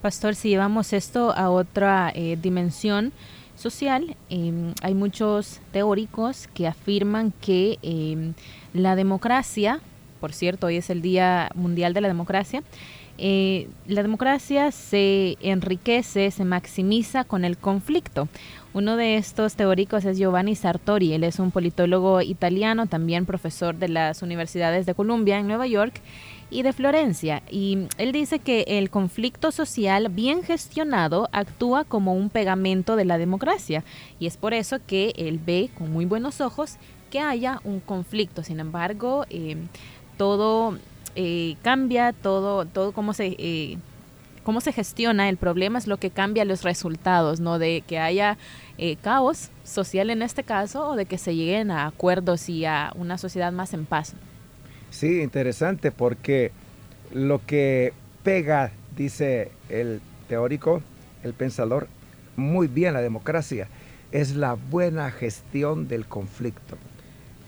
Pastor, 0.00 0.34
si 0.34 0.50
llevamos 0.50 0.92
esto 0.92 1.32
a 1.32 1.50
otra 1.50 2.12
eh, 2.14 2.38
dimensión 2.40 3.12
social, 3.56 4.16
em, 4.30 4.72
hay 4.82 4.94
muchos 4.94 5.60
teóricos 5.72 6.48
que 6.54 6.66
afirman 6.66 7.32
que 7.40 7.78
em, 7.82 8.34
la 8.72 8.96
democracia, 8.96 9.80
por 10.20 10.32
cierto, 10.32 10.66
hoy 10.66 10.76
es 10.76 10.90
el 10.90 11.02
Día 11.02 11.50
Mundial 11.54 11.94
de 11.94 12.00
la 12.00 12.08
Democracia, 12.08 12.62
eh, 13.16 13.68
la 13.86 14.02
democracia 14.02 14.72
se 14.72 15.36
enriquece, 15.40 16.30
se 16.30 16.44
maximiza 16.44 17.24
con 17.24 17.44
el 17.44 17.56
conflicto. 17.56 18.28
Uno 18.72 18.96
de 18.96 19.16
estos 19.16 19.54
teóricos 19.54 20.04
es 20.04 20.18
Giovanni 20.18 20.56
Sartori. 20.56 21.12
Él 21.12 21.22
es 21.22 21.38
un 21.38 21.52
politólogo 21.52 22.22
italiano, 22.22 22.86
también 22.86 23.24
profesor 23.24 23.76
de 23.76 23.88
las 23.88 24.22
universidades 24.22 24.84
de 24.84 24.94
Columbia 24.94 25.38
en 25.38 25.46
Nueva 25.46 25.68
York 25.68 26.00
y 26.50 26.62
de 26.62 26.72
Florencia. 26.72 27.42
Y 27.50 27.88
él 27.98 28.12
dice 28.12 28.38
que 28.38 28.64
el 28.66 28.90
conflicto 28.90 29.50
social 29.50 30.08
bien 30.08 30.42
gestionado 30.42 31.28
actúa 31.32 31.84
como 31.84 32.14
un 32.14 32.30
pegamento 32.30 32.96
de 32.96 33.04
la 33.04 33.18
democracia. 33.18 33.84
Y 34.18 34.26
es 34.26 34.36
por 34.36 34.54
eso 34.54 34.78
que 34.86 35.12
él 35.16 35.40
ve 35.44 35.70
con 35.76 35.92
muy 35.92 36.04
buenos 36.04 36.40
ojos 36.40 36.76
que 37.10 37.20
haya 37.20 37.60
un 37.64 37.80
conflicto. 37.80 38.42
Sin 38.42 38.60
embargo, 38.60 39.24
eh, 39.30 39.56
todo 40.16 40.78
eh, 41.14 41.56
cambia, 41.62 42.12
todo, 42.12 42.64
todo 42.66 42.92
cómo 42.92 43.12
se... 43.12 43.36
Eh, 43.38 43.78
cómo 44.42 44.60
se 44.60 44.72
gestiona 44.72 45.30
el 45.30 45.38
problema 45.38 45.78
es 45.78 45.86
lo 45.86 45.96
que 45.96 46.10
cambia 46.10 46.44
los 46.44 46.64
resultados, 46.64 47.40
¿no? 47.40 47.58
De 47.58 47.82
que 47.86 47.98
haya 47.98 48.36
caos 49.00 49.48
social 49.64 50.10
en 50.10 50.20
este 50.20 50.42
caso 50.42 50.86
o 50.86 50.96
de 50.96 51.06
que 51.06 51.16
se 51.16 51.34
lleguen 51.34 51.70
a 51.70 51.86
acuerdos 51.86 52.50
y 52.50 52.66
a 52.66 52.92
una 52.94 53.16
sociedad 53.16 53.52
más 53.52 53.72
en 53.72 53.86
paz. 53.86 54.14
Sí, 54.94 55.22
interesante 55.22 55.90
porque 55.90 56.52
lo 57.12 57.44
que 57.44 57.92
pega, 58.22 58.70
dice 58.96 59.50
el 59.68 60.00
teórico, 60.28 60.82
el 61.24 61.34
pensador, 61.34 61.88
muy 62.36 62.68
bien 62.68 62.94
la 62.94 63.02
democracia, 63.02 63.66
es 64.12 64.36
la 64.36 64.54
buena 64.54 65.10
gestión 65.10 65.88
del 65.88 66.06
conflicto. 66.06 66.78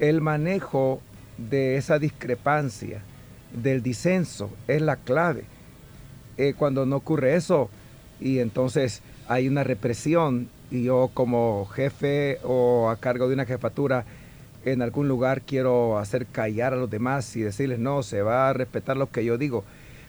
El 0.00 0.22
manejo 0.22 1.00
de 1.38 1.76
esa 1.76 2.00
discrepancia, 2.00 3.00
del 3.52 3.80
disenso, 3.80 4.50
es 4.66 4.82
la 4.82 4.96
clave. 4.96 5.44
Eh, 6.38 6.52
cuando 6.58 6.84
no 6.84 6.96
ocurre 6.96 7.36
eso 7.36 7.70
y 8.18 8.40
entonces 8.40 9.02
hay 9.28 9.46
una 9.46 9.62
represión 9.62 10.48
y 10.72 10.82
yo 10.82 11.12
como 11.14 11.64
jefe 11.66 12.40
o 12.42 12.90
a 12.90 12.96
cargo 12.96 13.28
de 13.28 13.34
una 13.34 13.46
jefatura 13.46 14.04
en 14.66 14.82
algún 14.82 15.06
lugar 15.06 15.42
quiero 15.42 15.96
hacer 15.96 16.26
callar 16.26 16.72
a 16.72 16.76
los 16.76 16.90
demás 16.90 17.36
y 17.36 17.40
decirles, 17.40 17.78
no, 17.78 18.02
se 18.02 18.20
va 18.20 18.50
a 18.50 18.52
respetar 18.52 18.96
lo 18.96 19.10
que 19.10 19.24
yo 19.24 19.38
digo, 19.38 19.64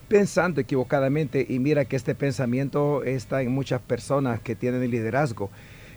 pensando 0.07 0.59
equivocadamente, 0.59 1.45
y 1.47 1.59
mira 1.59 1.85
que 1.85 1.95
este 1.95 2.15
pensamiento 2.15 3.03
está 3.03 3.43
en 3.43 3.51
muchas 3.51 3.79
personas 3.81 4.41
que 4.41 4.55
tienen 4.55 4.81
el 4.81 4.89
liderazgo, 4.89 5.51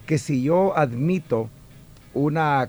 que 0.07 0.19
si 0.19 0.43
yo 0.43 0.77
admito 0.77 1.49
una 2.13 2.69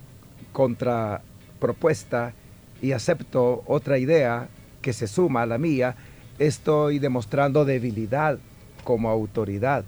contrapropuesta 0.54 2.34
y 2.82 2.94
acepto 2.94 3.64
otra 3.66 3.98
idea 3.98 4.48
que 4.82 4.94
se 4.94 5.08
suma 5.08 5.42
a 5.42 5.46
la 5.46 5.58
mía, 5.58 5.96
estoy 6.40 7.00
demostrando 7.00 7.66
debilidad 7.66 8.40
como 8.86 9.10
autoridad. 9.10 9.84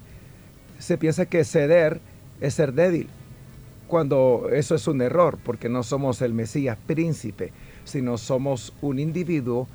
Se 0.78 0.98
piensa 0.98 1.24
que 1.24 1.44
ceder 1.44 1.98
es 2.42 2.54
ser 2.54 2.74
débil 2.74 3.08
cuando 3.86 4.48
eso 4.52 4.74
es 4.74 4.86
un 4.88 5.02
error, 5.02 5.38
porque 5.44 5.68
no 5.68 5.82
somos 5.82 6.22
el 6.22 6.32
Mesías 6.32 6.76
príncipe, 6.86 7.52
sino 7.84 8.18
somos 8.18 8.72
un 8.80 8.98
individuo 8.98 9.68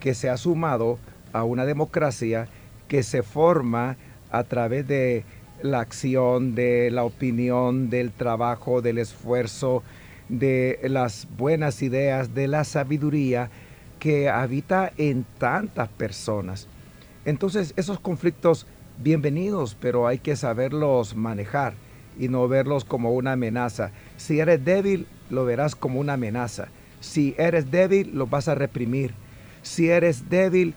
que 0.00 0.14
se 0.14 0.28
ha 0.28 0.36
sumado 0.36 0.98
a 1.32 1.44
una 1.44 1.64
democracia 1.64 2.48
que 2.88 3.02
se 3.02 3.22
forma 3.22 3.96
a 4.30 4.44
través 4.44 4.86
de 4.86 5.24
la 5.62 5.80
acción, 5.80 6.54
de 6.54 6.90
la 6.90 7.04
opinión, 7.04 7.88
del 7.88 8.10
trabajo, 8.12 8.82
del 8.82 8.98
esfuerzo, 8.98 9.82
de 10.28 10.78
las 10.84 11.28
buenas 11.36 11.82
ideas, 11.82 12.34
de 12.34 12.48
la 12.48 12.64
sabiduría 12.64 13.50
que 13.98 14.28
habita 14.28 14.92
en 14.96 15.24
tantas 15.38 15.88
personas. 15.88 16.66
Entonces 17.24 17.72
esos 17.76 18.00
conflictos, 18.00 18.66
bienvenidos, 18.98 19.76
pero 19.80 20.08
hay 20.08 20.18
que 20.18 20.34
saberlos 20.34 21.14
manejar 21.14 21.74
y 22.18 22.28
no 22.28 22.46
verlos 22.48 22.84
como 22.84 23.12
una 23.12 23.32
amenaza. 23.32 23.90
Si 24.16 24.40
eres 24.40 24.64
débil, 24.64 25.06
lo 25.30 25.44
verás 25.44 25.74
como 25.74 26.00
una 26.00 26.14
amenaza. 26.14 26.68
Si 27.00 27.34
eres 27.38 27.70
débil, 27.70 28.10
lo 28.14 28.26
vas 28.26 28.48
a 28.48 28.54
reprimir. 28.54 29.14
Si 29.62 29.88
eres 29.88 30.28
débil, 30.28 30.74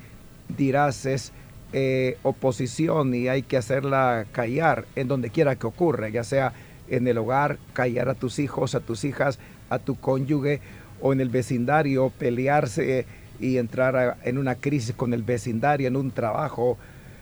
dirás 0.57 1.05
es 1.05 1.31
eh, 1.73 2.17
oposición 2.23 3.13
y 3.13 3.27
hay 3.27 3.41
que 3.41 3.57
hacerla 3.57 4.25
callar 4.31 4.85
en 4.95 5.07
donde 5.07 5.29
quiera 5.29 5.55
que 5.55 5.67
ocurra, 5.67 6.09
ya 6.09 6.23
sea 6.23 6.53
en 6.87 7.07
el 7.07 7.17
hogar, 7.17 7.57
callar 7.73 8.09
a 8.09 8.13
tus 8.13 8.39
hijos, 8.39 8.75
a 8.75 8.79
tus 8.79 9.03
hijas, 9.03 9.39
a 9.69 9.79
tu 9.79 9.95
cónyuge 9.95 10.61
o 11.01 11.13
en 11.13 11.19
el 11.19 11.29
vecindario, 11.29 12.11
pelearse 12.17 13.05
y 13.39 13.57
entrar 13.57 14.17
en 14.23 14.37
una 14.37 14.55
crisis 14.55 14.95
con 14.95 15.13
el 15.13 15.23
vecindario, 15.23 15.87
en 15.87 15.95
un 15.95 16.11
trabajo, 16.11 16.77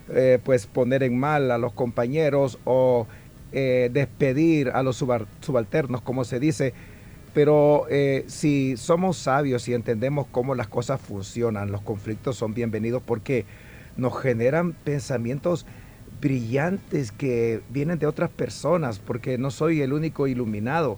eh, 0.10 0.39
pues 0.43 0.67
poner 0.67 1.02
en 1.04 1.17
mal 1.17 1.49
a 1.49 1.58
los 1.58 1.73
compañeros 1.73 2.60
o 2.65 3.08
eh, 3.53 3.89
despedir 3.93 4.69
a 4.69 4.81
los 4.83 4.97
subalternos, 4.97 6.01
como 6.01 6.25
se 6.25 6.39
dice, 6.39 6.73
pero 7.33 7.85
eh, 7.89 8.25
si 8.27 8.77
somos 8.77 9.17
sabios 9.17 9.67
y 9.67 9.73
entendemos 9.73 10.27
cómo 10.31 10.55
las 10.55 10.67
cosas 10.67 10.99
funcionan, 10.99 11.71
los 11.71 11.81
conflictos 11.81 12.35
son 12.35 12.53
bienvenidos 12.53 13.01
porque 13.05 13.45
nos 13.95 14.19
generan 14.19 14.73
pensamientos 14.73 15.65
brillantes 16.19 17.11
que 17.11 17.61
vienen 17.69 17.99
de 17.99 18.07
otras 18.07 18.29
personas, 18.29 18.99
porque 18.99 19.37
no 19.37 19.51
soy 19.51 19.81
el 19.81 19.93
único 19.93 20.27
iluminado. 20.27 20.97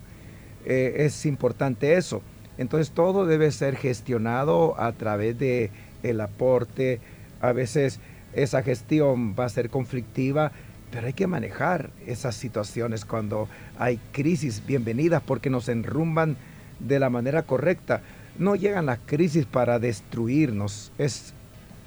Eh, 0.65 0.93
es 0.99 1.25
importante 1.25 1.95
eso. 1.95 2.21
Entonces 2.57 2.91
todo 2.91 3.25
debe 3.25 3.51
ser 3.51 3.75
gestionado 3.75 4.79
a 4.79 4.93
través 4.93 5.37
de 5.37 5.71
el 6.03 6.21
aporte. 6.21 6.99
A 7.41 7.51
veces 7.51 7.99
esa 8.33 8.63
gestión 8.63 9.35
va 9.37 9.45
a 9.45 9.49
ser 9.49 9.69
conflictiva, 9.69 10.51
pero 10.91 11.07
hay 11.07 11.13
que 11.13 11.27
manejar 11.27 11.89
esas 12.05 12.35
situaciones 12.35 13.05
cuando 13.05 13.47
hay 13.77 13.99
crisis 14.11 14.63
bienvenidas 14.65 15.21
porque 15.21 15.49
nos 15.49 15.69
enrumban 15.69 16.37
de 16.79 16.99
la 16.99 17.09
manera 17.09 17.43
correcta. 17.43 18.01
No 18.37 18.55
llegan 18.55 18.85
las 18.85 18.99
crisis 19.05 19.45
para 19.45 19.79
destruirnos. 19.79 20.91
Es 20.97 21.33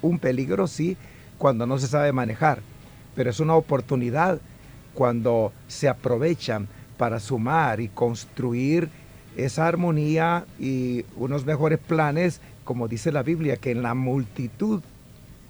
un 0.01 0.19
peligro, 0.19 0.67
sí, 0.67 0.97
cuando 1.37 1.65
no 1.65 1.77
se 1.79 1.87
sabe 1.87 2.11
manejar, 2.11 2.61
pero 3.15 3.29
es 3.29 3.39
una 3.39 3.55
oportunidad 3.55 4.39
cuando 4.93 5.53
se 5.67 5.87
aprovechan 5.87 6.67
para 6.97 7.19
sumar 7.19 7.79
y 7.79 7.87
construir 7.87 8.89
esa 9.37 9.67
armonía 9.67 10.45
y 10.59 11.05
unos 11.15 11.45
mejores 11.45 11.79
planes, 11.79 12.41
como 12.63 12.87
dice 12.87 13.11
la 13.11 13.23
Biblia, 13.23 13.55
que 13.57 13.71
en 13.71 13.81
la 13.81 13.93
multitud 13.93 14.81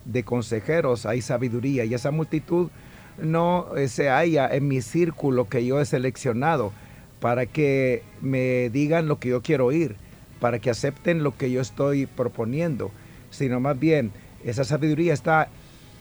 de 0.05 0.23
consejeros 0.23 1.05
hay 1.05 1.21
sabiduría 1.21 1.85
y 1.85 1.93
esa 1.93 2.11
multitud 2.11 2.69
no 3.21 3.67
se 3.87 4.09
halla 4.09 4.47
en 4.51 4.67
mi 4.67 4.81
círculo 4.81 5.47
que 5.49 5.65
yo 5.65 5.79
he 5.79 5.85
seleccionado 5.85 6.71
para 7.19 7.45
que 7.45 8.03
me 8.21 8.69
digan 8.69 9.07
lo 9.07 9.19
que 9.19 9.29
yo 9.29 9.41
quiero 9.41 9.67
oír, 9.67 9.95
para 10.39 10.59
que 10.59 10.69
acepten 10.69 11.23
lo 11.23 11.37
que 11.37 11.51
yo 11.51 11.61
estoy 11.61 12.05
proponiendo, 12.05 12.91
sino 13.29 13.59
más 13.59 13.77
bien 13.79 14.11
esa 14.43 14.63
sabiduría 14.63 15.13
está 15.13 15.49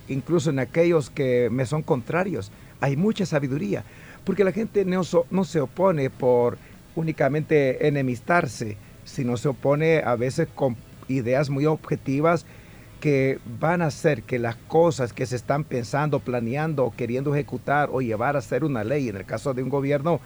incluso 0.09 0.51
en 0.51 0.59
aquellos 0.59 1.11
que 1.11 1.49
me 1.51 1.67
son 1.67 1.83
contrarios. 1.83 2.51
Hay 2.81 2.97
mucha 2.97 3.27
sabiduría, 3.27 3.85
porque 4.25 4.45
la 4.45 4.53
gente 4.53 4.85
no, 4.85 5.03
no 5.31 5.45
se 5.45 5.61
opone 5.61 6.11
por 6.11 6.59
únicamente 6.95 7.87
enemistarse, 7.87 8.77
sino 9.05 9.37
se 9.37 9.49
opone 9.49 9.99
a 9.99 10.17
veces 10.17 10.49
con 10.55 10.77
ideas 11.09 11.51
muy 11.51 11.67
objetivas 11.67 12.47
que 13.01 13.39
van 13.61 13.83
a 13.83 13.87
hacer 13.87 14.23
que 14.23 14.39
las 14.39 14.57
cosas 14.57 15.13
que 15.13 15.27
se 15.27 15.37
están 15.37 15.65
pensando, 15.65 16.21
planeando, 16.21 16.93
queriendo 16.97 17.35
ejecutar 17.35 17.89
o 17.93 18.01
llevar 18.01 18.37
a 18.37 18.41
ser 18.41 18.65
una 18.65 18.85
ley, 18.85 19.09
en 19.09 19.17
el 19.17 19.25
caso 19.25 19.55
de 19.55 19.63
un 19.63 19.69
gobierno, 19.69 20.21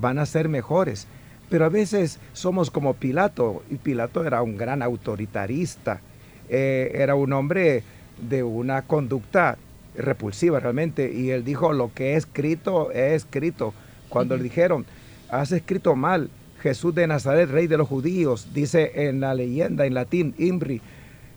van 0.00 0.18
a 0.18 0.26
ser 0.26 0.48
mejores. 0.48 1.06
Pero 1.48 1.64
a 1.64 1.68
veces 1.68 2.18
somos 2.32 2.70
como 2.70 2.94
Pilato, 2.94 3.62
y 3.70 3.76
Pilato 3.76 4.24
era 4.24 4.42
un 4.42 4.56
gran 4.56 4.82
autoritarista, 4.82 6.00
eh, 6.48 6.92
era 6.94 7.14
un 7.14 7.32
hombre 7.32 7.82
de 8.28 8.42
una 8.42 8.82
conducta 8.82 9.58
repulsiva 9.96 10.60
realmente, 10.60 11.12
y 11.12 11.30
él 11.30 11.44
dijo, 11.44 11.72
lo 11.72 11.92
que 11.92 12.12
he 12.12 12.16
escrito, 12.16 12.90
he 12.92 13.14
escrito. 13.14 13.74
Cuando 14.08 14.36
le 14.36 14.44
dijeron, 14.44 14.86
has 15.30 15.52
escrito 15.52 15.96
mal, 15.96 16.30
Jesús 16.62 16.94
de 16.94 17.08
Nazaret, 17.08 17.50
rey 17.50 17.66
de 17.66 17.76
los 17.76 17.88
judíos, 17.88 18.48
dice 18.54 19.08
en 19.08 19.20
la 19.20 19.34
leyenda 19.34 19.84
en 19.84 19.94
latín, 19.94 20.34
Imbri, 20.38 20.80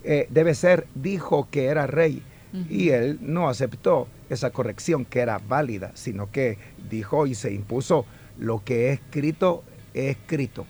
eh, 0.05 0.27
debe 0.29 0.53
ser, 0.53 0.85
dijo 0.95 1.47
que 1.49 1.65
era 1.65 1.87
rey. 1.87 2.21
Y 2.69 2.91
él 2.91 3.19
no 3.21 3.49
aceptó 3.49 4.07
esa 4.29 4.49
corrección 4.51 5.03
que 5.03 5.19
era 5.19 5.39
válida, 5.39 5.91
sino 5.93 6.31
que 6.31 6.57
dijo 6.89 7.27
y 7.27 7.35
se 7.35 7.51
impuso 7.51 8.05
lo 8.37 8.63
que 8.63 8.87
he 8.87 8.93
escrito, 8.93 9.65
he 9.93 10.09
escrito. 10.09 10.65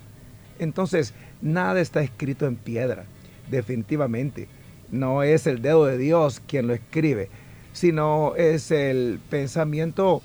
Entonces, 0.57 1.13
nada 1.43 1.79
está 1.79 2.01
escrito 2.01 2.47
en 2.47 2.55
piedra, 2.55 3.05
definitivamente. 3.51 4.47
No 4.89 5.21
es 5.21 5.45
el 5.45 5.61
dedo 5.61 5.85
de 5.85 5.99
Dios 5.99 6.41
quien 6.47 6.65
lo 6.65 6.73
escribe, 6.73 7.29
sino 7.71 8.35
es 8.35 8.71
el 8.71 9.19
pensamiento 9.29 10.23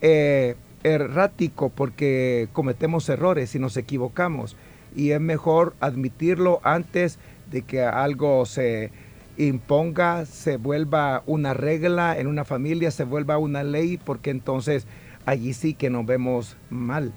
eh, 0.00 0.56
errático 0.82 1.68
porque 1.68 2.48
cometemos 2.52 3.08
errores 3.08 3.54
y 3.54 3.58
nos 3.58 3.76
equivocamos. 3.76 4.56
Y 4.94 5.10
es 5.10 5.20
mejor 5.20 5.74
admitirlo 5.80 6.60
antes 6.64 7.18
de 7.50 7.62
que 7.62 7.82
algo 7.82 8.46
se 8.46 8.90
imponga, 9.36 10.26
se 10.26 10.56
vuelva 10.56 11.22
una 11.26 11.54
regla 11.54 12.18
en 12.18 12.26
una 12.26 12.44
familia, 12.44 12.90
se 12.90 13.04
vuelva 13.04 13.38
una 13.38 13.62
ley, 13.62 13.98
porque 13.98 14.30
entonces 14.30 14.86
allí 15.26 15.52
sí 15.54 15.74
que 15.74 15.90
nos 15.90 16.04
vemos 16.06 16.56
mal. 16.70 17.12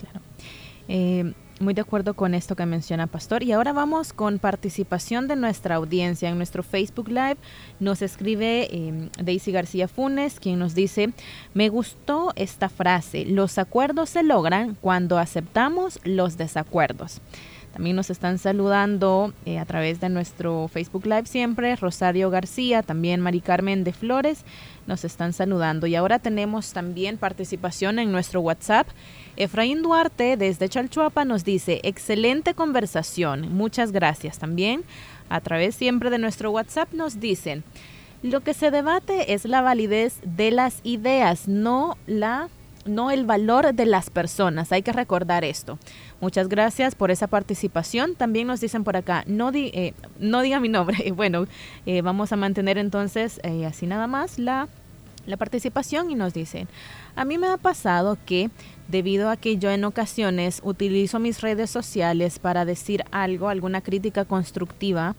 Claro. 0.00 0.20
Eh, 0.88 1.32
muy 1.60 1.74
de 1.74 1.80
acuerdo 1.80 2.14
con 2.14 2.34
esto 2.34 2.56
que 2.56 2.66
menciona 2.66 3.06
Pastor. 3.06 3.42
Y 3.42 3.52
ahora 3.52 3.72
vamos 3.72 4.12
con 4.12 4.38
participación 4.38 5.28
de 5.28 5.36
nuestra 5.36 5.76
audiencia. 5.76 6.28
En 6.28 6.36
nuestro 6.36 6.62
Facebook 6.62 7.08
Live 7.08 7.36
nos 7.80 8.02
escribe 8.02 8.68
eh, 8.70 9.08
Daisy 9.22 9.52
García 9.52 9.88
Funes, 9.88 10.40
quien 10.40 10.58
nos 10.58 10.74
dice, 10.74 11.10
me 11.54 11.68
gustó 11.68 12.32
esta 12.36 12.68
frase, 12.68 13.24
los 13.24 13.58
acuerdos 13.58 14.10
se 14.10 14.22
logran 14.22 14.76
cuando 14.80 15.18
aceptamos 15.18 16.00
los 16.04 16.36
desacuerdos. 16.36 17.20
También 17.72 17.96
nos 17.96 18.10
están 18.10 18.38
saludando 18.38 19.32
eh, 19.44 19.58
a 19.58 19.64
través 19.64 20.00
de 20.00 20.08
nuestro 20.08 20.68
Facebook 20.68 21.06
Live 21.06 21.26
siempre. 21.26 21.76
Rosario 21.76 22.30
García, 22.30 22.82
también 22.82 23.20
Mari 23.20 23.40
Carmen 23.40 23.84
de 23.84 23.92
Flores 23.92 24.44
nos 24.86 25.04
están 25.04 25.32
saludando. 25.32 25.86
Y 25.86 25.94
ahora 25.94 26.18
tenemos 26.18 26.72
también 26.72 27.18
participación 27.18 27.98
en 27.98 28.10
nuestro 28.10 28.40
WhatsApp. 28.40 28.88
Efraín 29.38 29.82
Duarte 29.82 30.36
desde 30.36 30.68
Chalchuapa 30.68 31.24
nos 31.24 31.44
dice, 31.44 31.80
excelente 31.84 32.54
conversación, 32.54 33.52
muchas 33.54 33.92
gracias. 33.92 34.38
También 34.38 34.82
a 35.28 35.40
través 35.40 35.76
siempre 35.76 36.10
de 36.10 36.18
nuestro 36.18 36.50
WhatsApp 36.50 36.92
nos 36.92 37.20
dicen, 37.20 37.62
lo 38.22 38.40
que 38.40 38.52
se 38.52 38.72
debate 38.72 39.32
es 39.34 39.44
la 39.44 39.62
validez 39.62 40.18
de 40.24 40.50
las 40.50 40.80
ideas, 40.82 41.46
no 41.46 41.96
la 42.08 42.48
no 42.84 43.10
el 43.10 43.26
valor 43.26 43.74
de 43.74 43.86
las 43.86 44.10
personas. 44.10 44.72
Hay 44.72 44.82
que 44.82 44.92
recordar 44.92 45.44
esto. 45.44 45.78
Muchas 46.20 46.48
gracias 46.48 46.94
por 46.94 47.10
esa 47.10 47.26
participación. 47.26 48.14
También 48.14 48.46
nos 48.46 48.60
dicen 48.60 48.82
por 48.82 48.96
acá, 48.96 49.24
no, 49.26 49.50
eh, 49.52 49.92
no 50.18 50.40
diga 50.42 50.58
mi 50.58 50.68
nombre. 50.68 51.12
Bueno, 51.18 51.46
eh, 51.84 52.00
vamos 52.02 52.32
a 52.32 52.36
mantener 52.36 52.78
entonces 52.78 53.40
eh, 53.42 53.66
así 53.66 53.86
nada 53.86 54.06
más 54.06 54.38
la, 54.38 54.68
la 55.26 55.36
participación 55.36 56.10
y 56.10 56.14
nos 56.14 56.32
dicen, 56.32 56.66
a 57.14 57.24
mí 57.24 57.38
me 57.38 57.48
ha 57.48 57.56
pasado 57.56 58.16
que 58.24 58.50
debido 58.88 59.30
a 59.30 59.36
que 59.36 59.58
yo 59.58 59.70
en 59.70 59.84
ocasiones 59.84 60.60
utilizo 60.64 61.18
mis 61.18 61.40
redes 61.40 61.70
sociales 61.70 62.38
para 62.38 62.64
decir 62.64 63.04
algo, 63.10 63.48
alguna 63.48 63.80
crítica 63.80 64.24
constructiva 64.24 65.14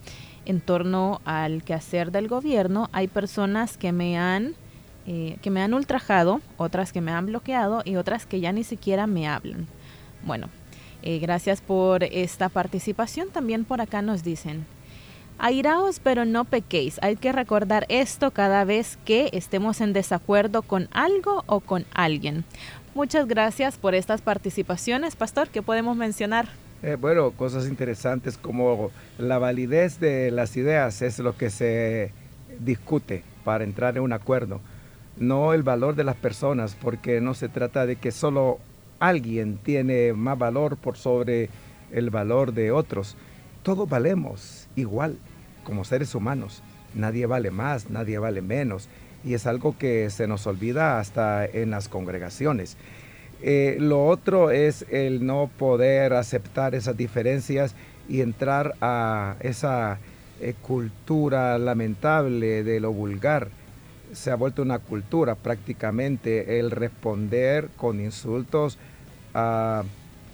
en 0.45 0.59
torno 0.59 1.21
al 1.25 1.63
quehacer 1.63 2.11
del 2.11 2.27
gobierno, 2.27 2.89
hay 2.91 3.07
personas 3.07 3.77
que 3.77 3.91
me 3.91 4.17
han 4.17 4.55
eh, 5.11 5.37
que 5.41 5.49
me 5.49 5.61
han 5.61 5.73
ultrajado, 5.73 6.39
otras 6.57 6.91
que 6.91 7.01
me 7.01 7.11
han 7.11 7.25
bloqueado 7.25 7.81
y 7.83 7.95
otras 7.95 8.27
que 8.27 8.41
ya 8.41 8.51
ni 8.51 8.63
siquiera 8.63 9.07
me 9.07 9.27
hablan. 9.27 9.65
Bueno, 10.23 10.49
eh, 11.01 11.17
gracias 11.17 11.61
por 11.61 12.03
esta 12.03 12.49
participación. 12.49 13.29
También 13.29 13.65
por 13.65 13.81
acá 13.81 14.03
nos 14.03 14.23
dicen, 14.23 14.67
airaos 15.39 15.99
pero 15.99 16.25
no 16.25 16.45
pequéis. 16.45 16.99
Hay 17.01 17.15
que 17.15 17.31
recordar 17.31 17.87
esto 17.89 18.29
cada 18.31 18.65
vez 18.65 18.99
que 19.03 19.29
estemos 19.33 19.81
en 19.81 19.93
desacuerdo 19.93 20.61
con 20.61 20.89
algo 20.91 21.43
o 21.47 21.59
con 21.59 21.85
alguien. 21.93 22.43
Muchas 22.95 23.27
gracias 23.27 23.77
por 23.77 23.95
estas 23.95 24.21
participaciones, 24.21 25.15
Pastor. 25.15 25.49
¿Qué 25.49 25.61
podemos 25.61 25.95
mencionar? 25.95 26.47
Eh, 26.81 26.95
bueno, 26.99 27.31
cosas 27.31 27.67
interesantes 27.67 28.37
como 28.37 28.91
la 29.17 29.37
validez 29.37 29.99
de 29.99 30.31
las 30.31 30.55
ideas 30.57 31.01
es 31.01 31.19
lo 31.19 31.35
que 31.35 31.49
se 31.49 32.11
discute 32.59 33.23
para 33.43 33.63
entrar 33.63 33.97
en 33.97 34.03
un 34.03 34.13
acuerdo 34.13 34.61
no 35.19 35.53
el 35.53 35.63
valor 35.63 35.95
de 35.95 36.03
las 36.03 36.15
personas, 36.15 36.75
porque 36.81 37.21
no 37.21 37.33
se 37.33 37.49
trata 37.49 37.85
de 37.85 37.97
que 37.97 38.11
solo 38.11 38.59
alguien 38.99 39.57
tiene 39.57 40.13
más 40.13 40.37
valor 40.37 40.77
por 40.77 40.97
sobre 40.97 41.49
el 41.91 42.09
valor 42.09 42.53
de 42.53 42.71
otros. 42.71 43.15
Todos 43.63 43.87
valemos 43.87 44.67
igual 44.75 45.17
como 45.63 45.83
seres 45.83 46.15
humanos. 46.15 46.63
Nadie 46.95 47.25
vale 47.25 47.51
más, 47.51 47.89
nadie 47.89 48.17
vale 48.17 48.41
menos. 48.41 48.89
Y 49.23 49.33
es 49.33 49.47
algo 49.47 49.77
que 49.77 50.09
se 50.09 50.27
nos 50.27 50.47
olvida 50.47 50.99
hasta 50.99 51.45
en 51.45 51.71
las 51.71 51.89
congregaciones. 51.89 52.77
Eh, 53.41 53.77
lo 53.79 54.05
otro 54.05 54.51
es 54.51 54.85
el 54.89 55.25
no 55.25 55.49
poder 55.57 56.13
aceptar 56.13 56.75
esas 56.75 56.97
diferencias 56.97 57.75
y 58.07 58.21
entrar 58.21 58.75
a 58.81 59.35
esa 59.39 59.99
eh, 60.41 60.55
cultura 60.61 61.57
lamentable 61.57 62.63
de 62.63 62.79
lo 62.79 62.91
vulgar 62.91 63.49
se 64.13 64.31
ha 64.31 64.35
vuelto 64.35 64.61
una 64.61 64.79
cultura 64.79 65.35
prácticamente 65.35 66.59
el 66.59 66.71
responder 66.71 67.69
con 67.77 67.99
insultos 67.99 68.77
a 69.33 69.83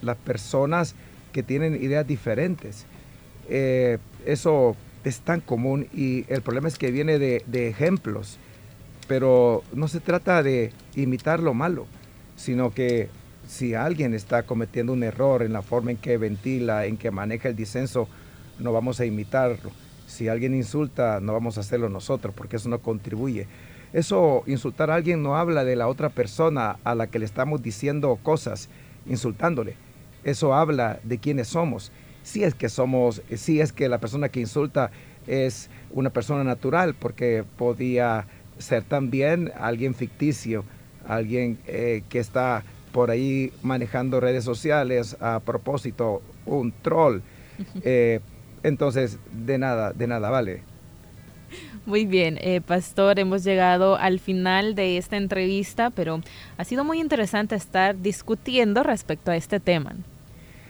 las 0.01 0.17
personas 0.17 0.95
que 1.33 1.43
tienen 1.43 1.81
ideas 1.81 2.07
diferentes. 2.07 2.85
Eh, 3.49 3.97
eso 4.25 4.75
es 5.03 5.19
tan 5.19 5.41
común 5.41 5.87
y 5.93 6.25
el 6.31 6.41
problema 6.41 6.67
es 6.67 6.77
que 6.77 6.91
viene 6.91 7.19
de, 7.19 7.43
de, 7.47 7.67
ejemplos, 7.67 8.39
pero 9.07 9.63
no 9.73 9.87
se 9.87 9.99
trata 9.99 10.43
de 10.43 10.71
imitar 10.95 11.39
lo 11.39 11.53
malo, 11.53 11.85
sino 12.35 12.71
que 12.71 13.09
si 13.47 13.75
alguien 13.75 14.13
está 14.13 14.43
cometiendo 14.43 14.93
un 14.93 15.03
error 15.03 15.43
en 15.43 15.53
la 15.53 15.61
forma 15.61 15.91
en 15.91 15.97
que 15.97 16.17
ventila, 16.17 16.85
en 16.85 16.97
que 16.97 17.11
maneja 17.11 17.49
el 17.49 17.55
disenso, 17.55 18.07
no 18.59 18.73
vamos 18.73 18.99
a 18.99 19.05
imitarlo. 19.05 19.71
Si 20.07 20.27
alguien 20.27 20.55
insulta, 20.55 21.19
no 21.19 21.33
vamos 21.33 21.57
a 21.57 21.61
hacerlo 21.61 21.89
nosotros, 21.89 22.33
porque 22.35 22.55
eso 22.57 22.69
no 22.69 22.79
contribuye. 22.79 23.47
Eso, 23.93 24.43
insultar 24.45 24.91
a 24.91 24.95
alguien 24.95 25.23
no 25.23 25.37
habla 25.37 25.63
de 25.63 25.75
la 25.75 25.87
otra 25.87 26.09
persona 26.09 26.77
a 26.83 26.95
la 26.95 27.07
que 27.07 27.19
le 27.19 27.25
estamos 27.25 27.61
diciendo 27.61 28.19
cosas, 28.21 28.69
insultándole. 29.05 29.75
Eso 30.23 30.53
habla 30.53 30.99
de 31.03 31.17
quiénes 31.19 31.47
somos. 31.47 31.91
Si 32.23 32.43
es 32.43 32.55
que 32.55 32.69
somos, 32.69 33.21
si 33.35 33.61
es 33.61 33.71
que 33.71 33.87
la 33.87 33.99
persona 33.99 34.29
que 34.29 34.39
insulta 34.39 34.91
es 35.27 35.69
una 35.91 36.09
persona 36.09 36.43
natural, 36.43 36.95
porque 36.95 37.43
podía 37.57 38.27
ser 38.57 38.83
también 38.83 39.51
alguien 39.59 39.93
ficticio, 39.93 40.63
alguien 41.07 41.57
eh, 41.67 42.03
que 42.09 42.19
está 42.19 42.63
por 42.91 43.11
ahí 43.11 43.51
manejando 43.61 44.19
redes 44.19 44.43
sociales 44.43 45.17
a 45.19 45.39
propósito, 45.39 46.21
un 46.45 46.71
troll. 46.71 47.21
Eh, 47.83 48.19
entonces, 48.63 49.17
de 49.31 49.57
nada, 49.57 49.93
de 49.93 50.07
nada 50.07 50.29
vale. 50.29 50.61
Muy 51.85 52.05
bien, 52.05 52.37
eh, 52.41 52.59
Pastor, 52.59 53.19
hemos 53.19 53.43
llegado 53.43 53.95
al 53.95 54.19
final 54.19 54.75
de 54.75 54.97
esta 54.97 55.17
entrevista, 55.17 55.89
pero 55.89 56.19
ha 56.57 56.65
sido 56.65 56.83
muy 56.83 56.99
interesante 56.99 57.55
estar 57.55 57.97
discutiendo 58.01 58.83
respecto 58.83 59.31
a 59.31 59.37
este 59.37 59.59
tema. 59.59 59.95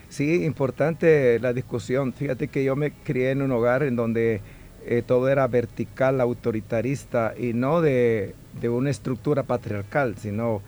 Sí, 0.09 0.43
importante 0.43 1.39
la 1.39 1.53
discusión. 1.53 2.13
Fíjate 2.13 2.49
que 2.49 2.63
yo 2.63 2.75
me 2.75 2.91
crié 2.91 3.31
en 3.31 3.41
un 3.41 3.51
hogar 3.51 3.81
en 3.83 3.95
donde 3.95 4.41
eh, 4.85 5.03
todo 5.05 5.29
era 5.29 5.47
vertical, 5.47 6.21
autoritarista 6.21 7.33
y 7.37 7.53
no 7.53 7.81
de, 7.81 8.35
de, 8.61 8.69
una 8.69 8.89
estructura 8.89 9.43
patriarcal, 9.43 10.15
sino 10.17 10.61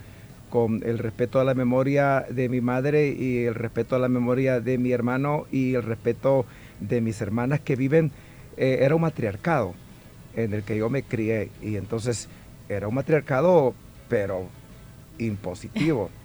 con 0.50 0.82
el 0.86 0.98
respeto 0.98 1.40
a 1.40 1.44
la 1.44 1.54
memoria 1.54 2.26
de 2.30 2.50
mi 2.50 2.62
madre 2.62 3.10
y 3.10 3.44
el 3.44 3.56
respeto 3.56 3.96
a 3.96 4.00
la 4.00 4.08
memoria 4.08 4.60
de 4.60 4.78
mi 4.78 4.92
hermano 4.92 5.46
y 5.52 5.76
el 5.76 5.84
respeto 5.84 6.46
de 6.80 7.02
mis 7.02 7.22
hermanas 7.22 7.60
que 7.60 7.76
viven, 7.76 8.12
eh, 8.56 8.80
era 8.82 8.96
un 8.96 9.02
matriarcado 9.02 9.74
en 10.36 10.54
el 10.54 10.64
que 10.64 10.78
yo 10.78 10.90
me 10.90 11.04
crié. 11.04 11.50
Y 11.62 11.76
entonces 11.76 12.30
era 12.70 12.88
un 12.88 12.96
matriarcado, 12.96 13.74
pero 14.10 14.48
impositivo. 15.18 16.10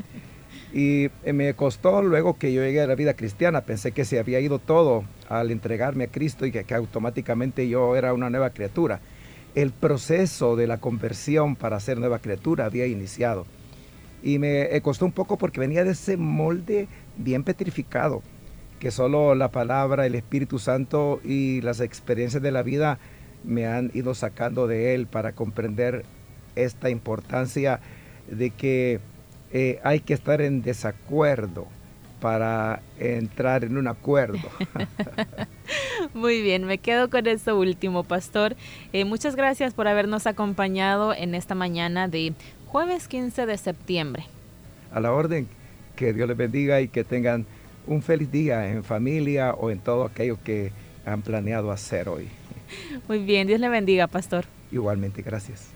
Y 0.74 1.10
eh, 1.24 1.34
me 1.34 1.52
costó 1.52 2.00
luego 2.00 2.38
que 2.38 2.50
yo 2.50 2.62
llegué 2.62 2.80
a 2.80 2.86
la 2.86 2.94
vida 2.94 3.12
cristiana, 3.12 3.60
pensé 3.60 3.92
que 3.92 4.06
se 4.06 4.18
había 4.18 4.40
ido 4.40 4.58
todo 4.58 5.04
al 5.40 5.50
entregarme 5.50 6.04
a 6.04 6.08
Cristo 6.08 6.44
y 6.44 6.52
que, 6.52 6.74
automáticamente 6.74 7.68
yo 7.68 7.96
era 7.96 8.12
una 8.12 8.28
nueva 8.28 8.50
criatura. 8.50 9.00
El 9.54 9.72
proceso 9.72 10.56
de 10.56 10.66
la 10.66 10.78
conversión 10.78 11.56
para 11.56 11.80
ser 11.80 11.98
nueva 11.98 12.18
criatura 12.18 12.66
había 12.66 12.86
iniciado. 12.86 13.46
Y 14.22 14.38
me 14.38 14.74
eh, 14.74 14.80
costó 14.82 15.04
un 15.04 15.12
poco 15.12 15.38
porque 15.38 15.60
venía 15.60 15.84
de 15.84 15.92
ese 15.92 16.16
molde 16.16 16.86
bien 17.16 17.44
petrificado, 17.44 18.22
que 18.78 18.90
solo 18.90 19.34
la 19.34 19.50
palabra, 19.50 20.06
el 20.06 20.14
Espíritu 20.14 20.58
Santo 20.58 21.20
y 21.24 21.60
las 21.62 21.80
experiencias 21.80 22.42
de 22.42 22.52
la 22.52 22.62
vida 22.62 22.98
me 23.42 23.66
han 23.66 23.90
ido 23.94 24.14
sacando 24.14 24.66
de 24.66 24.94
él 24.94 25.06
para 25.06 25.32
comprender 25.32 26.04
esta 26.56 26.90
importancia 26.90 27.80
de 28.30 28.50
que 28.50 29.00
eh, 29.50 29.80
hay 29.82 30.00
que 30.00 30.14
estar 30.14 30.40
en 30.40 30.62
desacuerdo 30.62 31.66
para 32.22 32.82
entrar 33.00 33.64
en 33.64 33.76
un 33.76 33.88
acuerdo. 33.88 34.38
Muy 36.14 36.40
bien, 36.40 36.64
me 36.64 36.78
quedo 36.78 37.10
con 37.10 37.26
esto 37.26 37.58
último, 37.58 38.04
pastor. 38.04 38.54
Eh, 38.92 39.04
muchas 39.04 39.34
gracias 39.34 39.74
por 39.74 39.88
habernos 39.88 40.28
acompañado 40.28 41.12
en 41.12 41.34
esta 41.34 41.56
mañana 41.56 42.06
de 42.06 42.32
jueves 42.66 43.08
15 43.08 43.44
de 43.44 43.58
septiembre. 43.58 44.24
A 44.92 45.00
la 45.00 45.12
orden, 45.12 45.48
que 45.96 46.12
Dios 46.12 46.28
les 46.28 46.36
bendiga 46.36 46.80
y 46.80 46.86
que 46.86 47.02
tengan 47.02 47.44
un 47.88 48.02
feliz 48.02 48.30
día 48.30 48.70
en 48.70 48.84
familia 48.84 49.54
o 49.54 49.72
en 49.72 49.80
todo 49.80 50.04
aquello 50.04 50.38
que 50.44 50.70
han 51.04 51.22
planeado 51.22 51.72
hacer 51.72 52.08
hoy. 52.08 52.28
Muy 53.08 53.18
bien, 53.18 53.48
Dios 53.48 53.58
le 53.58 53.68
bendiga, 53.68 54.06
pastor. 54.06 54.44
Igualmente, 54.70 55.22
gracias. 55.22 55.70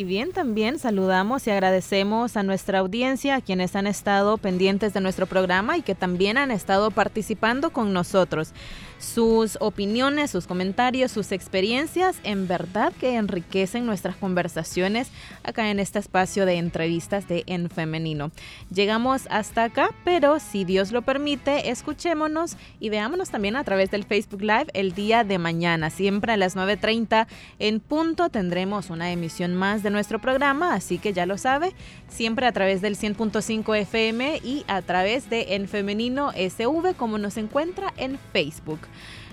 Y 0.00 0.04
bien, 0.04 0.30
también 0.30 0.78
saludamos 0.78 1.44
y 1.48 1.50
agradecemos 1.50 2.36
a 2.36 2.44
nuestra 2.44 2.78
audiencia, 2.78 3.34
a 3.34 3.40
quienes 3.40 3.74
han 3.74 3.88
estado 3.88 4.38
pendientes 4.38 4.94
de 4.94 5.00
nuestro 5.00 5.26
programa 5.26 5.76
y 5.76 5.82
que 5.82 5.96
también 5.96 6.38
han 6.38 6.52
estado 6.52 6.92
participando 6.92 7.70
con 7.70 7.92
nosotros 7.92 8.52
sus 8.98 9.56
opiniones, 9.60 10.30
sus 10.30 10.46
comentarios, 10.46 11.12
sus 11.12 11.32
experiencias, 11.32 12.16
en 12.24 12.48
verdad 12.48 12.92
que 12.98 13.16
enriquecen 13.16 13.86
nuestras 13.86 14.16
conversaciones 14.16 15.10
acá 15.44 15.70
en 15.70 15.80
este 15.80 15.98
espacio 15.98 16.46
de 16.46 16.54
entrevistas 16.54 17.28
de 17.28 17.44
En 17.46 17.70
Femenino. 17.70 18.30
Llegamos 18.72 19.26
hasta 19.30 19.64
acá, 19.64 19.90
pero 20.04 20.40
si 20.40 20.64
Dios 20.64 20.92
lo 20.92 21.02
permite, 21.02 21.70
escuchémonos 21.70 22.56
y 22.80 22.88
veámonos 22.88 23.30
también 23.30 23.56
a 23.56 23.64
través 23.64 23.90
del 23.90 24.04
Facebook 24.04 24.42
Live 24.42 24.66
el 24.74 24.94
día 24.94 25.24
de 25.24 25.38
mañana. 25.38 25.90
Siempre 25.90 26.32
a 26.32 26.36
las 26.36 26.56
9.30 26.56 27.26
en 27.58 27.80
punto 27.80 28.28
tendremos 28.28 28.90
una 28.90 29.12
emisión 29.12 29.54
más 29.54 29.82
de 29.82 29.90
nuestro 29.90 30.20
programa, 30.20 30.74
así 30.74 30.98
que 30.98 31.12
ya 31.12 31.26
lo 31.26 31.38
sabe, 31.38 31.72
siempre 32.08 32.46
a 32.46 32.52
través 32.52 32.80
del 32.80 32.96
100.5 32.96 33.76
FM 33.76 34.40
y 34.42 34.64
a 34.66 34.82
través 34.82 35.30
de 35.30 35.54
En 35.54 35.68
Femenino 35.68 36.32
SV 36.32 36.94
como 36.96 37.18
nos 37.18 37.36
encuentra 37.36 37.92
en 37.96 38.18
Facebook. 38.32 38.87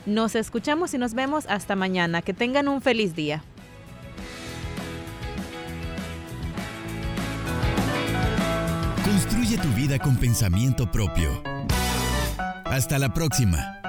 Nos 0.06 0.36
escuchamos 0.36 0.93
y 0.93 0.97
nos 0.97 1.14
vemos 1.14 1.45
hasta 1.47 1.76
mañana. 1.76 2.22
Que 2.22 2.34
tengan 2.34 2.68
un 2.68 2.82
feliz 2.82 3.16
día. 3.16 3.43
Construye 9.03 9.58
tu 9.58 9.70
vida 9.70 9.99
con 9.99 10.18
pensamiento 10.18 10.91
propio. 10.91 11.41
Hasta 12.66 12.99
la 12.99 13.14
próxima. 13.14 13.84